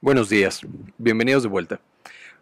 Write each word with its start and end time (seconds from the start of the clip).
Buenos 0.00 0.28
días, 0.28 0.60
bienvenidos 0.96 1.42
de 1.42 1.48
vuelta. 1.48 1.80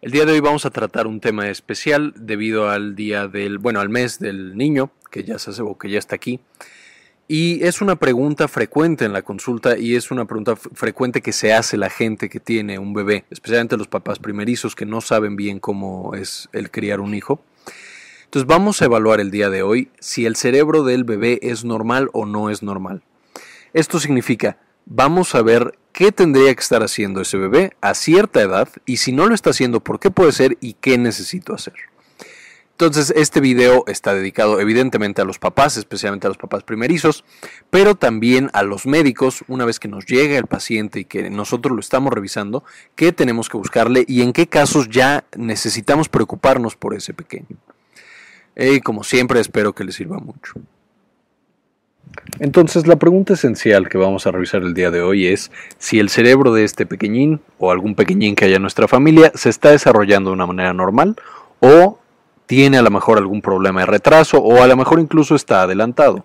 El 0.03 0.11
día 0.11 0.27
de 0.27 0.33
hoy 0.33 0.41
vamos 0.41 0.67
a 0.67 0.71
tratar 0.71 1.06
un 1.06 1.21
tema 1.21 1.49
especial 1.49 2.12
debido 2.14 2.69
al 2.69 2.95
día 2.95 3.29
del, 3.29 3.56
bueno, 3.56 3.80
al 3.80 3.88
mes 3.88 4.19
del 4.19 4.59
niño, 4.59 4.90
que 5.11 5.25
ya 5.25 5.38
se 5.38 5.62
o 5.62 5.79
que 5.79 5.88
ya 5.88 5.98
está 5.98 6.14
aquí. 6.16 6.38
Y 7.29 7.64
es 7.64 7.80
una 7.80 7.96
pregunta 7.96 8.46
frecuente 8.46 9.06
en 9.06 9.14
la 9.14 9.22
consulta 9.22 9.79
y 9.79 9.95
es 9.95 10.11
una 10.11 10.27
pregunta 10.27 10.54
frecuente 10.54 11.22
que 11.22 11.33
se 11.33 11.54
hace 11.54 11.79
la 11.79 11.88
gente 11.88 12.29
que 12.29 12.40
tiene 12.40 12.79
un 12.79 12.92
bebé, 12.92 13.24
especialmente 13.31 13.79
los 13.79 13.88
papás 13.88 14.19
primerizos 14.19 14.77
que 14.77 14.85
no 14.85 15.01
saben 15.01 15.35
bien 15.35 15.59
cómo 15.59 16.15
es 16.15 16.51
el 16.52 16.70
criar 16.70 17.01
un 17.01 17.15
hijo. 17.15 17.41
Entonces 18.25 18.47
vamos 18.47 18.83
a 18.83 18.84
evaluar 18.84 19.19
el 19.19 19.30
día 19.30 19.48
de 19.48 19.62
hoy 19.62 19.88
si 19.98 20.27
el 20.27 20.37
cerebro 20.37 20.84
del 20.84 21.05
bebé 21.05 21.38
es 21.41 21.65
normal 21.65 22.11
o 22.12 22.27
no 22.27 22.51
es 22.51 22.62
normal. 22.62 23.02
Esto 23.73 23.98
significa, 23.98 24.59
vamos 24.87 25.34
a 25.34 25.42
ver 25.42 25.78
qué 25.92 26.12
tendría 26.12 26.54
que 26.54 26.60
estar 26.60 26.82
haciendo 26.82 27.20
ese 27.20 27.36
bebé 27.36 27.77
a 27.80 27.94
cierta 27.94 28.40
edad 28.40 28.68
y 28.86 28.98
si 28.98 29.12
no 29.12 29.27
lo 29.27 29.34
está 29.34 29.50
haciendo, 29.50 29.80
por 29.80 30.00
qué 30.00 30.10
puede 30.10 30.32
ser 30.32 30.56
y 30.60 30.74
qué 30.74 30.96
necesito 30.96 31.54
hacer. 31.54 31.74
Entonces, 32.72 33.10
este 33.16 33.41
video 33.41 33.84
está 33.86 34.12
dedicado 34.12 34.60
evidentemente 34.60 35.22
a 35.22 35.24
los 35.24 35.38
papás, 35.38 35.78
especialmente 35.78 36.27
a 36.27 36.28
los 36.28 36.36
papás 36.36 36.62
primerizos, 36.62 37.24
pero 37.70 37.94
también 37.94 38.50
a 38.52 38.62
los 38.62 38.84
médicos, 38.84 39.44
una 39.48 39.64
vez 39.64 39.80
que 39.80 39.88
nos 39.88 40.04
llega 40.04 40.36
el 40.36 40.46
paciente 40.46 41.00
y 41.00 41.05
que 41.06 41.30
nosotros 41.30 41.74
lo 41.74 41.80
estamos 41.80 42.12
revisando, 42.12 42.64
qué 42.94 43.12
tenemos 43.12 43.48
que 43.48 43.56
buscarle 43.56 44.05
y 44.06 44.20
en 44.20 44.34
qué 44.34 44.46
casos 44.46 44.91
ya 44.91 45.24
necesitamos 45.38 46.10
preocuparnos 46.10 46.77
por 46.77 46.92
ese 46.94 47.14
pequeño. 47.14 47.56
Y 48.55 48.80
como 48.80 49.05
siempre, 49.05 49.41
espero 49.41 49.74
que 49.74 49.84
les 49.84 49.94
sirva 49.94 50.18
mucho. 50.18 50.52
Entonces 52.38 52.87
la 52.87 52.96
pregunta 52.96 53.34
esencial 53.34 53.88
que 53.88 53.98
vamos 53.98 54.27
a 54.27 54.30
revisar 54.30 54.62
el 54.62 54.74
día 54.74 54.91
de 54.91 55.02
hoy 55.02 55.27
es 55.27 55.51
si 55.78 55.98
el 55.98 56.10
cerebro 56.10 56.52
de 56.52 56.64
este 56.64 56.84
pequeñín 56.84 57.41
o 57.59 57.70
algún 57.70 57.95
pequeñín 57.95 58.34
que 58.34 58.45
haya 58.45 58.56
en 58.56 58.62
nuestra 58.62 58.89
familia 58.89 59.33
se 59.34 59.48
está 59.48 59.70
desarrollando 59.70 60.30
de 60.30 60.34
una 60.34 60.47
manera 60.47 60.72
normal 60.72 61.17
o 61.61 61.98
tiene 62.47 62.78
a 62.78 62.83
lo 62.83 62.91
mejor 62.91 63.19
algún 63.19 63.41
problema 63.42 63.80
de 63.80 63.86
retraso 63.86 64.39
o 64.39 64.62
a 64.62 64.67
lo 64.67 64.77
mejor 64.77 65.00
incluso 65.00 65.34
está 65.34 65.62
adelantado. 65.62 66.25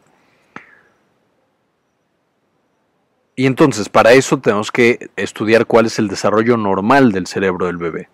Y 3.36 3.45
entonces 3.45 3.89
para 3.89 4.11
eso 4.11 4.39
tenemos 4.39 4.72
que 4.72 5.09
estudiar 5.16 5.66
cuál 5.66 5.86
es 5.86 5.98
el 5.98 6.09
desarrollo 6.09 6.58
normal 6.58 7.11
del 7.11 7.25
cerebro 7.25 7.67
del 7.67 7.77
bebé. 7.77 8.09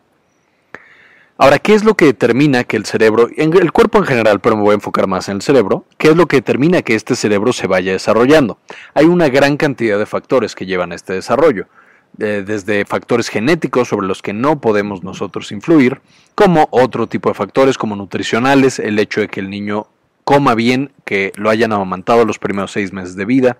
Ahora, 1.39 1.59
¿qué 1.59 1.75
es 1.75 1.83
lo 1.83 1.93
que 1.93 2.05
determina 2.05 2.63
que 2.63 2.77
el 2.77 2.85
cerebro, 2.85 3.29
el 3.37 3.71
cuerpo 3.71 3.99
en 3.99 4.05
general, 4.05 4.39
pero 4.39 4.55
me 4.55 4.63
voy 4.63 4.71
a 4.71 4.75
enfocar 4.75 5.05
más 5.05 5.29
en 5.29 5.35
el 5.35 5.41
cerebro, 5.43 5.85
qué 5.99 6.09
es 6.09 6.15
lo 6.15 6.25
que 6.25 6.37
determina 6.37 6.81
que 6.81 6.95
este 6.95 7.15
cerebro 7.15 7.53
se 7.53 7.67
vaya 7.67 7.91
desarrollando? 7.91 8.57
Hay 8.95 9.05
una 9.05 9.29
gran 9.29 9.55
cantidad 9.55 9.99
de 9.99 10.07
factores 10.07 10.55
que 10.55 10.65
llevan 10.65 10.91
a 10.91 10.95
este 10.95 11.13
desarrollo, 11.13 11.67
desde 12.13 12.85
factores 12.85 13.29
genéticos 13.29 13.89
sobre 13.89 14.07
los 14.07 14.23
que 14.23 14.33
no 14.33 14.59
podemos 14.59 15.03
nosotros 15.03 15.51
influir, 15.51 16.01
como 16.33 16.67
otro 16.71 17.05
tipo 17.05 17.29
de 17.29 17.35
factores 17.35 17.77
como 17.77 17.95
nutricionales, 17.95 18.79
el 18.79 18.97
hecho 18.97 19.21
de 19.21 19.27
que 19.27 19.39
el 19.39 19.51
niño 19.51 19.85
coma 20.23 20.55
bien, 20.55 20.91
que 21.05 21.33
lo 21.35 21.51
hayan 21.51 21.71
amamantado 21.71 22.25
los 22.25 22.39
primeros 22.39 22.71
seis 22.71 22.93
meses 22.93 23.15
de 23.15 23.25
vida, 23.25 23.57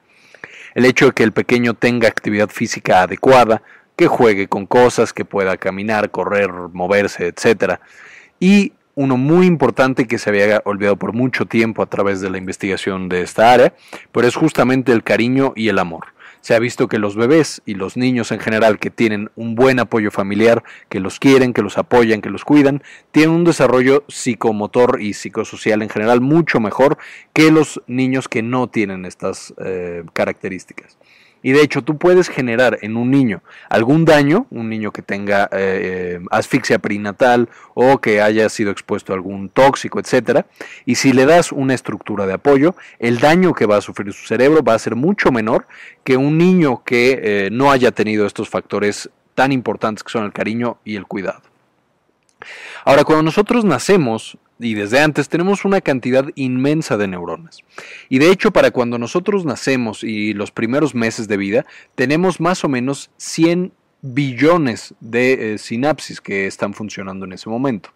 el 0.74 0.86
hecho 0.86 1.06
de 1.06 1.12
que 1.12 1.24
el 1.24 1.32
pequeño 1.32 1.76
tenga 1.76 2.08
actividad 2.08 2.50
física 2.50 3.04
adecuada, 3.04 3.62
que 3.98 4.08
juegue 4.08 4.48
con 4.48 4.66
cosas, 4.66 5.12
que 5.12 5.26
pueda 5.26 5.58
caminar, 5.58 6.12
correr, 6.12 6.50
moverse, 6.72 7.28
etc. 7.28 7.80
Y 8.40 8.72
uno 8.96 9.18
muy 9.18 9.46
importante 9.46 10.08
que 10.08 10.18
se 10.18 10.30
había 10.30 10.62
olvidado 10.66 10.96
por 10.96 11.14
mucho 11.14 11.46
tiempo 11.46 11.82
a 11.82 11.88
través 11.88 12.22
de 12.22 12.30
la 12.30 12.38
investigación 12.38 13.10
de 13.10 13.22
esta 13.22 13.52
área, 13.52 13.74
pero 14.12 14.28
es 14.28 14.36
justamente 14.36 14.92
el 14.92 15.04
cariño 15.04 15.54
y 15.56 15.70
el 15.70 15.80
amor. 15.80 16.14
Se 16.42 16.56
ha 16.56 16.60
visto 16.60 16.88
que 16.88 17.00
los 17.00 17.16
bebés 17.16 17.62
y 17.66 17.74
los 17.74 17.98
niños 17.98 18.32
en 18.32 18.40
general 18.40 18.80
que 18.80 18.90
tienen 18.90 19.32
un 19.36 19.56
buen 19.56 19.80
apoyo 19.80 20.12
familiar, 20.12 20.64
que 20.90 21.00
los 21.00 21.20
quieren, 21.20 21.54
que 21.54 21.62
los 21.62 21.78
apoyan, 21.78 22.22
que 22.22 22.30
los 22.30 22.46
cuidan, 22.46 22.84
tienen 23.12 23.36
un 23.36 23.44
desarrollo 23.44 24.04
psicomotor 24.08 25.02
y 25.02 25.14
psicosocial 25.14 25.82
en 25.82 25.90
general 25.90 26.22
mucho 26.22 26.60
mejor 26.60 26.98
que 27.34 27.52
los 27.52 27.82
niños 27.88 28.28
que 28.28 28.44
no 28.44 28.68
tienen 28.68 29.06
estas 29.06 29.54
eh, 29.58 30.04
características. 30.14 30.98
Y 31.44 31.52
de 31.52 31.62
hecho 31.62 31.84
tú 31.84 31.98
puedes 31.98 32.30
generar 32.30 32.80
en 32.82 32.98
un 32.98 33.12
niño 33.12 33.42
algún 33.70 34.06
daño, 34.06 34.48
un 34.50 34.70
niño 34.70 34.92
que 34.92 35.02
tenga 35.02 35.46
eh, 35.46 36.20
eh, 36.20 36.20
asfixia 36.32 36.80
perinatal 36.80 37.50
o 37.74 38.00
que 38.00 38.22
haya 38.22 38.50
sido 38.50 38.72
expuesto 38.72 39.14
a 39.14 39.16
algún 39.16 39.50
tóxico, 39.50 40.00
etcétera, 40.00 40.46
y 40.86 40.96
si 40.96 41.14
le 41.14 41.26
das 41.26 41.52
una 41.52 41.74
estructura 41.74 42.26
de 42.26 42.34
apoyo, 42.34 42.76
el 43.00 43.20
daño 43.20 43.54
que 43.54 43.66
va 43.66 43.78
a 43.78 43.82
sufrir 43.82 44.14
su 44.14 44.26
cerebro 44.26 44.64
va 44.64 44.74
a 44.74 44.80
ser 44.80 44.96
mucho 44.96 45.32
menor 45.32 45.68
que 46.04 46.18
un 46.18 46.38
niño 46.38 46.84
que 46.84 47.20
eh, 47.22 47.50
no 47.52 47.72
haya 47.72 47.92
tenido 47.92 48.26
estos 48.26 48.50
factores 48.50 49.10
tan 49.36 49.52
importantes 49.52 50.04
que 50.04 50.12
son 50.12 50.26
el 50.26 50.34
cariño 50.34 50.80
y 50.84 50.96
el 50.96 51.06
cuidado. 51.06 51.42
Ahora, 52.86 53.04
cuando 53.04 53.24
nosotros 53.24 53.66
nacemos, 53.66 54.38
y 54.60 54.74
desde 54.74 55.00
antes 55.00 55.30
tenemos 55.30 55.66
una 55.66 55.82
cantidad 55.82 56.26
inmensa 56.36 56.98
de 56.98 57.08
neuronas. 57.08 57.60
Y 58.10 58.20
de 58.20 58.32
hecho, 58.32 58.52
para 58.52 58.72
cuando 58.72 58.98
nosotros 58.98 59.46
nacemos 59.46 60.04
y 60.04 60.34
los 60.34 60.52
primeros 60.52 60.96
meses 60.96 61.28
de 61.28 61.38
vida, 61.38 61.66
tenemos 61.96 62.40
más 62.40 62.64
o 62.64 62.70
menos 62.70 63.10
100 63.18 63.72
billones 64.02 64.94
de 65.00 65.54
eh, 65.54 65.58
sinapsis 65.58 66.22
que 66.22 66.48
están 66.48 66.74
funcionando 66.74 67.26
en 67.26 67.34
ese 67.34 67.50
momento. 67.50 67.90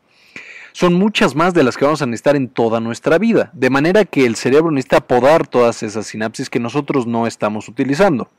Son 0.73 0.94
muchas 0.94 1.35
más 1.35 1.53
de 1.53 1.63
las 1.63 1.75
que 1.75 1.83
vamos 1.83 2.01
a 2.01 2.05
necesitar 2.05 2.35
en 2.35 2.47
toda 2.47 2.79
nuestra 2.79 3.17
vida, 3.17 3.51
de 3.53 3.69
manera 3.69 4.05
que 4.05 4.25
el 4.25 4.35
cerebro 4.35 4.71
necesita 4.71 5.05
podar 5.05 5.45
todas 5.45 5.83
esas 5.83 6.07
sinapsis 6.07 6.50
que 6.50 6.59
nosotros 6.59 7.07
no 7.07 7.27
estamos 7.27 7.67
utilizando. 7.67 8.29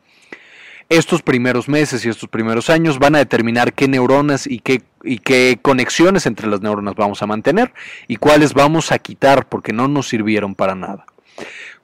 Estos 0.88 1.22
primeros 1.22 1.69
meses 1.69 2.04
y 2.04 2.09
estos 2.09 2.28
primeros 2.28 2.70
años 2.70 2.98
van 2.98 3.15
a 3.15 3.19
determinar 3.19 3.72
qué 3.72 3.88
neuronas 3.88 4.47
y 4.47 4.59
qué, 4.59 4.82
y 5.03 5.19
qué 5.19 5.59
conexiones 5.60 6.26
entre 6.26 6.48
las 6.48 6.60
neuronas 6.60 6.94
vamos 6.94 7.22
a 7.22 7.26
mantener 7.26 7.72
y 8.09 8.16
cuáles 8.16 8.54
vamos 8.54 8.93
a 8.93 8.98
quitar 8.98 9.48
porque 9.48 9.72
no 9.72 9.88
nos 9.88 10.09
sirvieron 10.09 10.54
para 10.54 10.75
nada. 10.75 11.06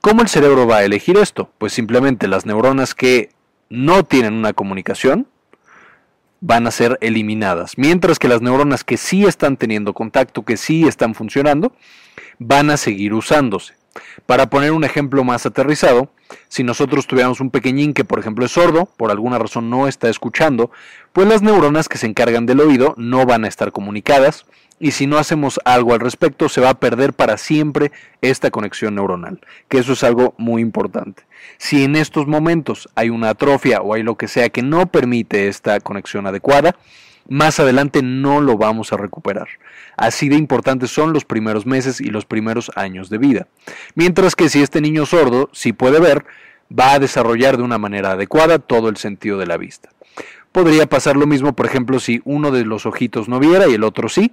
¿Cómo 0.00 0.22
el 0.22 0.28
cerebro 0.28 0.66
va 0.66 0.78
a 0.78 0.84
elegir 0.84 1.16
esto? 1.16 1.50
Pues 1.58 1.72
simplemente 1.72 2.28
las 2.28 2.46
neuronas 2.46 2.94
que 2.94 3.30
no 3.70 4.04
tienen 4.04 4.34
una 4.34 4.52
comunicación 4.52 5.26
van 6.40 6.66
a 6.66 6.70
ser 6.70 6.98
eliminadas, 7.00 7.76
mientras 7.78 8.18
que 8.18 8.28
las 8.28 8.42
neuronas 8.42 8.84
que 8.84 8.96
sí 8.96 9.24
están 9.24 9.56
teniendo 9.56 9.92
contacto, 9.92 10.44
que 10.44 10.56
sí 10.56 10.86
están 10.86 11.14
funcionando, 11.14 11.72
van 12.38 12.70
a 12.70 12.76
seguir 12.76 13.12
usándose. 13.12 13.74
Para 14.26 14.50
poner 14.50 14.72
un 14.72 14.84
ejemplo 14.84 15.24
más 15.24 15.46
aterrizado, 15.46 16.10
si 16.48 16.64
nosotros 16.64 17.06
tuviéramos 17.06 17.40
un 17.40 17.50
pequeñín 17.50 17.94
que 17.94 18.04
por 18.04 18.18
ejemplo 18.18 18.44
es 18.44 18.52
sordo, 18.52 18.86
por 18.96 19.10
alguna 19.10 19.38
razón 19.38 19.70
no 19.70 19.88
está 19.88 20.08
escuchando, 20.08 20.70
pues 21.12 21.26
las 21.26 21.42
neuronas 21.42 21.88
que 21.88 21.98
se 21.98 22.06
encargan 22.06 22.46
del 22.46 22.60
oído 22.60 22.94
no 22.96 23.26
van 23.26 23.44
a 23.44 23.48
estar 23.48 23.72
comunicadas 23.72 24.44
y 24.80 24.92
si 24.92 25.06
no 25.06 25.18
hacemos 25.18 25.60
algo 25.64 25.92
al 25.92 26.00
respecto 26.00 26.48
se 26.48 26.60
va 26.60 26.70
a 26.70 26.80
perder 26.80 27.12
para 27.12 27.36
siempre 27.36 27.90
esta 28.20 28.50
conexión 28.50 28.94
neuronal, 28.94 29.40
que 29.68 29.78
eso 29.78 29.92
es 29.92 30.04
algo 30.04 30.34
muy 30.38 30.62
importante. 30.62 31.24
Si 31.56 31.84
en 31.84 31.96
estos 31.96 32.26
momentos 32.26 32.88
hay 32.94 33.10
una 33.10 33.30
atrofia 33.30 33.80
o 33.80 33.94
hay 33.94 34.02
lo 34.02 34.16
que 34.16 34.28
sea 34.28 34.50
que 34.50 34.62
no 34.62 34.86
permite 34.86 35.48
esta 35.48 35.80
conexión 35.80 36.26
adecuada, 36.26 36.76
más 37.28 37.60
adelante 37.60 38.02
no 38.02 38.40
lo 38.40 38.56
vamos 38.56 38.92
a 38.92 38.96
recuperar. 38.96 39.48
Así 39.96 40.28
de 40.28 40.36
importantes 40.36 40.90
son 40.90 41.12
los 41.12 41.24
primeros 41.24 41.66
meses 41.66 42.00
y 42.00 42.06
los 42.06 42.24
primeros 42.24 42.70
años 42.74 43.10
de 43.10 43.18
vida. 43.18 43.46
Mientras 43.94 44.34
que 44.34 44.48
si 44.48 44.62
este 44.62 44.80
niño 44.80 45.06
sordo 45.06 45.50
sí 45.52 45.72
puede 45.72 46.00
ver, 46.00 46.24
va 46.76 46.92
a 46.92 46.98
desarrollar 46.98 47.56
de 47.56 47.62
una 47.62 47.78
manera 47.78 48.12
adecuada 48.12 48.58
todo 48.58 48.88
el 48.88 48.96
sentido 48.96 49.38
de 49.38 49.46
la 49.46 49.56
vista. 49.56 49.90
Podría 50.52 50.86
pasar 50.86 51.16
lo 51.16 51.26
mismo, 51.26 51.54
por 51.54 51.66
ejemplo, 51.66 52.00
si 52.00 52.22
uno 52.24 52.50
de 52.50 52.64
los 52.64 52.86
ojitos 52.86 53.28
no 53.28 53.38
viera 53.38 53.68
y 53.68 53.74
el 53.74 53.84
otro 53.84 54.08
sí. 54.08 54.32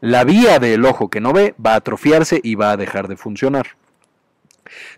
La 0.00 0.24
vía 0.24 0.58
del 0.58 0.84
ojo 0.84 1.08
que 1.08 1.20
no 1.20 1.32
ve 1.32 1.54
va 1.64 1.74
a 1.74 1.76
atrofiarse 1.76 2.40
y 2.42 2.56
va 2.56 2.72
a 2.72 2.76
dejar 2.76 3.06
de 3.06 3.16
funcionar. 3.16 3.68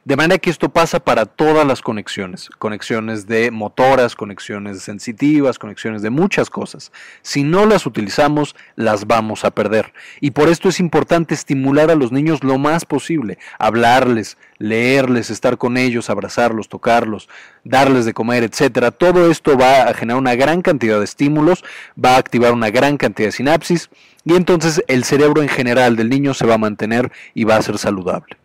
De 0.05 0.17
manera 0.17 0.39
que 0.39 0.51
esto 0.51 0.69
pasa 0.69 1.01
para 1.01 1.27
todas 1.27 1.67
las 1.67 1.81
conexiones, 1.81 2.51
conexiones 2.59 3.27
de 3.27 3.51
motoras, 3.51 4.15
conexiones 4.15 4.82
sensitivas, 4.82 5.59
conexiones 5.59 6.03
de 6.03 6.11
muchas 6.11 6.50
cosas. 6.50 6.93
Si 7.23 7.43
no 7.43 7.67
las 7.67 7.87
utilizamos, 7.87 8.55
las 8.76 9.06
vamos 9.06 9.44
a 9.44 9.50
perder. 9.50 9.93
Y 10.21 10.32
por 10.32 10.49
esto 10.49 10.69
es 10.69 10.81
importante 10.81 11.35
estimular 11.35 11.91
a 11.91 11.94
los 11.94 12.12
niños 12.12 12.44
lo 12.44 12.59
más 12.59 12.85
posible, 12.85 13.38
hablarles, 13.59 14.37
leerles, 14.59 15.31
estar 15.31 15.59
con 15.59 15.77
ellos, 15.77 16.11
abrazarlos, 16.11 16.69
tocarlos, 16.69 17.29
darles 17.65 18.05
de 18.05 18.15
comer, 18.15 18.43
etcétera. 18.44 18.91
Todo 18.91 19.31
esto 19.31 19.56
va 19.56 19.85
a 19.85 19.94
generar 19.94 20.20
una 20.20 20.35
gran 20.35 20.62
cantidad 20.62 20.99
de 20.99 21.05
estímulos, 21.05 21.65
va 22.03 22.15
a 22.15 22.19
activar 22.19 22.53
una 22.53 22.70
gran 22.70 22.97
cantidad 22.97 23.29
de 23.29 23.32
sinapsis 23.32 23.91
y 24.25 24.35
entonces 24.35 24.82
el 24.88 25.05
cerebro 25.05 25.43
en 25.43 25.49
general 25.49 25.97
del 25.97 26.09
niño 26.09 26.35
se 26.35 26.47
va 26.47 26.55
a 26.55 26.59
mantener 26.59 27.12
y 27.35 27.44
va 27.44 27.56
a 27.56 27.62
ser 27.62 27.79
saludable. 27.79 28.37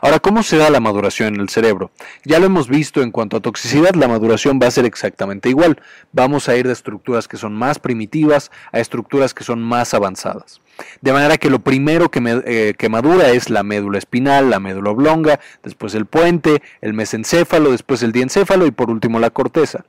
Ahora, 0.00 0.18
¿cómo 0.18 0.42
se 0.42 0.56
da 0.56 0.70
la 0.70 0.80
maduración 0.80 1.34
en 1.34 1.40
el 1.40 1.48
cerebro? 1.48 1.90
Ya 2.24 2.38
lo 2.38 2.46
hemos 2.46 2.68
visto 2.68 3.02
en 3.02 3.10
cuanto 3.10 3.36
a 3.36 3.40
toxicidad, 3.40 3.94
la 3.94 4.08
maduración 4.08 4.58
va 4.62 4.66
a 4.66 4.70
ser 4.70 4.86
exactamente 4.86 5.48
igual. 5.48 5.80
Vamos 6.12 6.48
a 6.48 6.56
ir 6.56 6.66
de 6.66 6.72
estructuras 6.72 7.28
que 7.28 7.36
son 7.36 7.54
más 7.54 7.78
primitivas 7.78 8.50
a 8.72 8.80
estructuras 8.80 9.34
que 9.34 9.44
son 9.44 9.62
más 9.62 9.94
avanzadas. 9.94 10.60
De 11.00 11.12
manera 11.12 11.38
que 11.38 11.50
lo 11.50 11.58
primero 11.58 12.10
que, 12.10 12.20
eh, 12.46 12.88
madura 12.88 13.30
es 13.30 13.50
la 13.50 13.62
médula 13.62 13.98
espinal, 13.98 14.50
la 14.50 14.60
médula 14.60 14.90
oblonga, 14.90 15.40
después 15.62 15.94
el 15.94 16.06
puente, 16.06 16.62
el 16.80 16.94
mesencéfalo, 16.94 17.72
después 17.72 18.02
el 18.02 18.12
diencéfalo 18.12 18.66
y 18.66 18.70
por 18.70 18.90
último 18.90 19.18
la 19.18 19.30
corteza. 19.30 19.84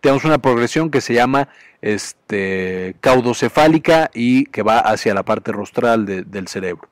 Tenemos 0.00 0.24
una 0.24 0.38
progresión 0.38 0.90
que 0.90 1.00
se 1.00 1.14
llama 1.14 1.48
este, 1.82 2.94
caudocefálica 3.00 4.10
y 4.14 4.46
que 4.46 4.62
va 4.62 4.78
hacia 4.78 5.12
la 5.12 5.24
parte 5.24 5.52
rostral 5.52 6.06
del 6.06 6.48
cerebro. 6.48 6.88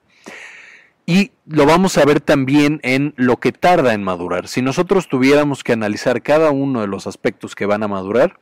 Y 1.08 1.30
lo 1.46 1.66
vamos 1.66 1.98
a 1.98 2.04
ver 2.04 2.20
también 2.20 2.80
en 2.82 3.14
lo 3.16 3.36
que 3.36 3.52
tarda 3.52 3.94
en 3.94 4.02
madurar. 4.02 4.48
Si 4.48 4.60
nosotros 4.60 5.08
tuviéramos 5.08 5.62
que 5.62 5.72
analizar 5.72 6.20
cada 6.20 6.50
uno 6.50 6.80
de 6.80 6.88
los 6.88 7.06
aspectos 7.06 7.54
que 7.54 7.64
van 7.64 7.84
a 7.84 7.88
madurar, 7.88 8.40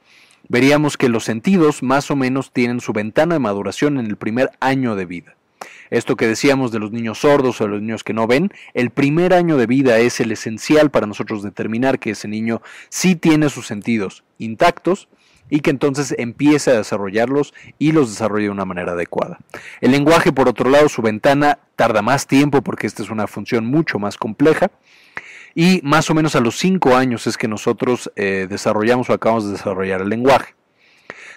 veríamos 0.49 0.97
que 0.97 1.11
los 1.11 1.25
sentidos 1.25 1.83
más 1.83 2.11
o 2.11 2.17
menos 2.17 2.53
tienen 2.53 2.81
su 2.81 2.95
ventana 2.95 3.35
de 3.35 3.41
maduración 3.41 3.99
en 3.99 4.07
el 4.07 4.17
primer 4.17 4.51
año 4.61 4.97
de 4.97 5.05
vida. 5.05 5.37
Esto 5.91 6.17
que 6.17 6.27
decíamos 6.27 6.73
de 6.73 6.79
los 6.79 6.91
niños 6.91 7.19
sordos 7.19 7.61
o 7.61 7.65
de 7.65 7.71
los 7.71 7.83
niños 7.83 8.03
que 8.03 8.15
no 8.15 8.27
ven, 8.27 8.51
el 8.73 8.89
primer 8.89 9.35
año 9.35 9.59
de 9.59 9.67
vida 9.67 9.99
es 9.99 10.19
el 10.21 10.33
esencial 10.33 10.91
para 10.91 11.07
nosotros 11.07 11.43
determinar 11.43 11.99
que 11.99 12.11
ese 12.11 12.29
niño 12.29 12.63
sí 12.89 13.15
tiene 13.15 13.51
sus 13.51 13.67
sentidos 13.67 14.25
intactos 14.39 15.09
y 15.51 15.61
que 15.61 15.71
entonces 15.71 16.15
empiece 16.19 16.71
a 16.71 16.77
desarrollarlos 16.77 17.55
y 17.79 17.93
los 17.93 18.11
desarrolle 18.11 18.45
de 18.45 18.51
una 18.51 18.65
manera 18.65 18.93
adecuada. 18.93 19.39
El 19.81 19.93
lenguaje, 19.93 20.33
por 20.33 20.49
otro 20.49 20.71
lado, 20.71 20.89
su 20.89 21.03
ventana 21.03 21.59
tarda 21.77 22.03
más 22.03 22.27
tiempo 22.27 22.63
porque 22.63 22.87
esta 22.87 23.03
es 23.03 23.11
una 23.11 23.27
función 23.27 23.67
mucho 23.67 23.99
más 23.99 24.17
compleja 24.17 24.71
y 25.55 25.81
más 25.85 26.11
o 26.11 26.15
menos 26.15 26.35
a 26.35 26.41
los 26.41 26.57
5 26.59 26.97
años 26.97 27.27
es 27.27 27.37
que 27.37 27.49
nosotros 27.49 28.11
eh, 28.17 28.47
desarrollamos 28.49 29.09
o 29.11 29.13
acabamos 29.13 29.47
de 29.47 29.53
desarrollar 29.53 30.01
el 30.01 30.09
lenguaje. 30.09 30.55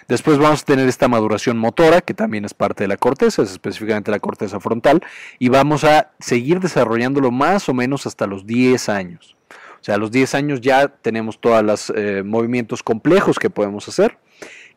Después 0.08 0.38
vamos 0.38 0.62
a 0.62 0.64
tener 0.64 0.88
esta 0.88 1.06
maduración 1.06 1.58
motora, 1.58 2.00
que 2.00 2.14
también 2.14 2.46
es 2.46 2.54
parte 2.54 2.84
de 2.84 2.88
la 2.88 2.96
corteza, 2.96 3.42
es 3.42 3.50
específicamente 3.50 4.10
la 4.10 4.20
corteza 4.20 4.58
frontal, 4.58 5.02
y 5.38 5.50
vamos 5.50 5.84
a 5.84 6.12
seguir 6.18 6.60
desarrollándolo 6.60 7.30
más 7.30 7.68
o 7.68 7.74
menos 7.74 8.06
hasta 8.06 8.26
los 8.26 8.46
10 8.46 8.88
años. 8.88 9.37
O 9.80 9.84
sea, 9.84 9.94
a 9.94 9.98
los 9.98 10.10
10 10.10 10.34
años 10.34 10.60
ya 10.60 10.88
tenemos 10.88 11.40
todos 11.40 11.62
los 11.62 11.92
eh, 11.94 12.22
movimientos 12.24 12.82
complejos 12.82 13.38
que 13.38 13.50
podemos 13.50 13.88
hacer 13.88 14.18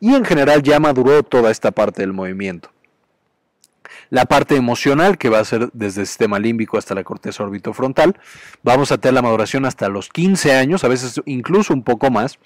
y 0.00 0.14
en 0.14 0.24
general 0.24 0.62
ya 0.62 0.80
maduró 0.80 1.22
toda 1.22 1.50
esta 1.50 1.70
parte 1.70 2.02
del 2.02 2.12
movimiento. 2.12 2.70
La 4.10 4.26
parte 4.26 4.56
emocional, 4.56 5.16
que 5.16 5.30
va 5.30 5.38
a 5.38 5.44
ser 5.44 5.70
desde 5.72 6.02
el 6.02 6.06
sistema 6.06 6.38
límbico 6.38 6.76
hasta 6.76 6.94
la 6.94 7.02
corteza 7.02 7.44
orbitofrontal, 7.44 8.18
vamos 8.62 8.92
a 8.92 8.98
tener 8.98 9.14
la 9.14 9.22
maduración 9.22 9.64
hasta 9.64 9.88
los 9.88 10.10
15 10.10 10.54
años, 10.54 10.84
a 10.84 10.88
veces 10.88 11.22
incluso 11.24 11.72
un 11.72 11.82
poco 11.82 12.10
más, 12.10 12.38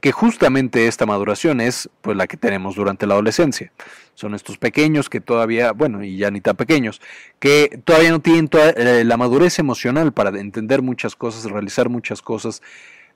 que 0.00 0.12
justamente 0.12 0.86
esta 0.86 1.04
maduración 1.04 1.60
es 1.60 1.90
pues 2.00 2.16
la 2.16 2.26
que 2.26 2.38
tenemos 2.38 2.74
durante 2.74 3.06
la 3.06 3.14
adolescencia. 3.14 3.70
Son 4.20 4.34
estos 4.34 4.58
pequeños 4.58 5.08
que 5.08 5.22
todavía, 5.22 5.72
bueno, 5.72 6.04
y 6.04 6.18
ya 6.18 6.30
ni 6.30 6.42
tan 6.42 6.54
pequeños, 6.54 7.00
que 7.38 7.80
todavía 7.84 8.10
no 8.10 8.20
tienen 8.20 8.50
eh, 8.52 9.02
la 9.02 9.16
madurez 9.16 9.58
emocional 9.58 10.12
para 10.12 10.38
entender 10.38 10.82
muchas 10.82 11.16
cosas, 11.16 11.50
realizar 11.50 11.88
muchas 11.88 12.20
cosas 12.20 12.60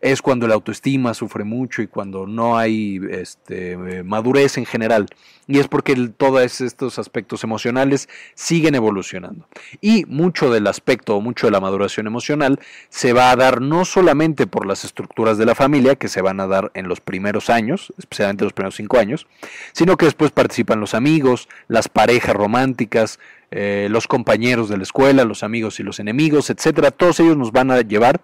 es 0.01 0.23
cuando 0.23 0.47
la 0.47 0.55
autoestima 0.55 1.15
sufre 1.15 1.45
mucho 1.45 1.83
y 1.83 1.87
cuando 1.87 2.27
no 2.27 2.57
hay 2.59 3.01
este, 3.11 3.77
madurez 4.05 4.59
en 4.59 4.67
general. 4.67 5.07
Y 5.47 5.59
es 5.59 5.69
porque 5.69 5.95
todos 6.17 6.61
estos 6.61 6.99
aspectos 6.99 7.45
emocionales 7.45 8.09
siguen 8.35 8.75
evolucionando. 8.75 9.47
Y 9.81 10.05
mucho 10.07 10.51
del 10.51 10.67
aspecto 10.67 11.17
o 11.17 11.21
mucho 11.21 11.47
de 11.47 11.51
la 11.51 11.61
maduración 11.61 12.07
emocional 12.07 12.59
se 12.89 13.13
va 13.13 13.31
a 13.31 13.37
dar 13.37 13.61
no 13.61 13.85
solamente 13.85 14.47
por 14.47 14.67
las 14.67 14.85
estructuras 14.85 15.37
de 15.37 15.47
la 15.47 15.55
familia, 15.55 15.97
que 15.97 16.09
se 16.09 16.23
van 16.23 16.41
a 16.41 16.47
dar 16.47 16.71
en 16.75 16.89
los 16.89 17.01
primeros 17.01 17.51
años, 17.51 17.93
especialmente 17.99 18.45
los 18.45 18.55
primeros 18.55 18.77
cinco 18.77 18.99
años, 18.99 19.27
sino 19.73 19.97
que 19.97 20.07
después 20.07 20.31
participan 20.31 20.81
los 20.81 20.95
amigos, 20.95 21.49
las 21.69 21.89
parejas 21.89 22.35
románticas, 22.35 23.19
eh, 23.51 23.89
los 23.91 24.09
compañeros 24.09 24.69
de 24.69 24.79
la 24.79 24.83
escuela, 24.83 25.25
los 25.25 25.43
amigos 25.43 25.79
y 25.79 25.83
los 25.83 25.99
enemigos, 26.01 26.51
etcétera. 26.51 26.91
Todos 26.91 27.21
ellos 27.21 27.37
nos 27.37 27.53
van 27.53 27.71
a 27.71 27.83
llevar 27.83 28.21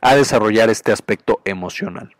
a 0.00 0.14
desarrollar 0.14 0.70
este 0.70 0.92
aspecto 0.92 1.40
emocional. 1.44 2.14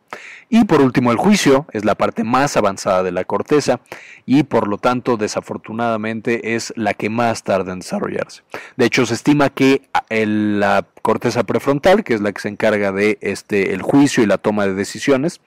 Y 0.49 0.65
por 0.65 0.81
último, 0.81 1.13
el 1.13 1.17
juicio 1.17 1.67
es 1.73 1.85
la 1.85 1.95
parte 1.95 2.25
más 2.25 2.57
avanzada 2.57 3.05
de 3.05 3.13
la 3.13 3.25
corteza 3.25 3.81
y 4.27 4.43
por 4.43 4.67
lo 4.67 4.79
tanto 4.79 5.17
desafortunadamente 5.17 6.57
es 6.57 6.73
la 6.77 6.95
que 6.95 7.09
más 7.09 7.45
tarda 7.45 7.73
en 7.73 7.79
desarrollarse. 7.79 8.43
De 8.77 8.87
hecho, 8.87 9.07
se 9.07 9.15
estima 9.15 9.51
que 9.51 9.83
la 10.11 10.85
corteza 11.03 11.45
prefrontal, 11.45 12.03
que 12.03 12.15
es 12.15 12.21
la 12.21 12.33
que 12.33 12.41
se 12.41 12.49
encarga 12.49 12.91
de 12.91 13.19
este, 13.21 13.73
el 13.73 13.83
juicio 13.83 14.25
y 14.25 14.27
la 14.27 14.39
toma 14.39 14.67
de 14.67 14.75
decisiones, 14.75 15.41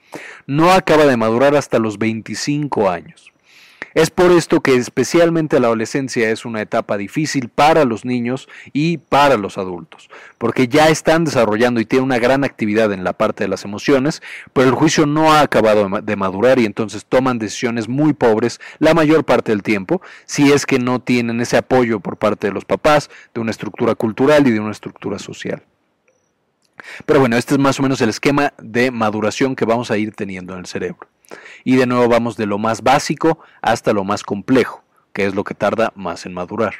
no 0.46 0.72
acaba 0.72 1.04
de 1.04 1.18
madurar 1.18 1.54
hasta 1.54 1.78
los 1.78 1.98
25 1.98 2.88
años. 2.88 3.33
Es 3.94 4.10
por 4.10 4.32
esto 4.32 4.60
que 4.60 4.74
especialmente 4.74 5.60
la 5.60 5.68
adolescencia 5.68 6.28
es 6.30 6.44
una 6.44 6.60
etapa 6.60 6.96
difícil 6.96 7.48
para 7.48 7.84
los 7.84 8.04
niños 8.04 8.48
y 8.72 8.98
para 8.98 9.36
los 9.36 9.56
adultos, 9.56 10.10
porque 10.36 10.66
ya 10.66 10.88
están 10.88 11.24
desarrollando 11.24 11.80
y 11.80 11.84
tienen 11.84 12.06
una 12.06 12.18
gran 12.18 12.42
actividad 12.42 12.92
en 12.92 13.04
la 13.04 13.12
parte 13.12 13.44
de 13.44 13.48
las 13.48 13.64
emociones, 13.64 14.20
pero 14.52 14.68
el 14.68 14.74
juicio 14.74 15.06
no 15.06 15.32
ha 15.32 15.42
acabado 15.42 15.88
de 16.02 16.16
madurar 16.16 16.58
y 16.58 16.66
entonces 16.66 17.06
toman 17.06 17.38
decisiones 17.38 17.88
muy 17.88 18.14
pobres 18.14 18.60
la 18.80 18.94
mayor 18.94 19.24
parte 19.24 19.52
del 19.52 19.62
tiempo, 19.62 20.02
si 20.26 20.50
es 20.50 20.66
que 20.66 20.80
no 20.80 21.00
tienen 21.00 21.40
ese 21.40 21.56
apoyo 21.56 22.00
por 22.00 22.16
parte 22.16 22.48
de 22.48 22.52
los 22.52 22.64
papás, 22.64 23.10
de 23.32 23.40
una 23.40 23.52
estructura 23.52 23.94
cultural 23.94 24.44
y 24.48 24.50
de 24.50 24.58
una 24.58 24.72
estructura 24.72 25.20
social. 25.20 25.62
Pero 27.06 27.20
bueno, 27.20 27.36
este 27.36 27.54
es 27.54 27.60
más 27.60 27.78
o 27.78 27.84
menos 27.84 28.00
el 28.00 28.08
esquema 28.08 28.54
de 28.58 28.90
maduración 28.90 29.54
que 29.54 29.64
vamos 29.64 29.92
a 29.92 29.98
ir 29.98 30.12
teniendo 30.14 30.52
en 30.54 30.60
el 30.60 30.66
cerebro. 30.66 31.13
Y 31.64 31.76
de 31.76 31.86
nuevo 31.86 32.08
vamos 32.08 32.36
de 32.36 32.46
lo 32.46 32.58
más 32.58 32.82
básico 32.82 33.38
hasta 33.62 33.92
lo 33.92 34.04
más 34.04 34.22
complejo, 34.22 34.82
que 35.12 35.26
es 35.26 35.34
lo 35.34 35.44
que 35.44 35.54
tarda 35.54 35.92
más 35.96 36.26
en 36.26 36.34
madurar. 36.34 36.74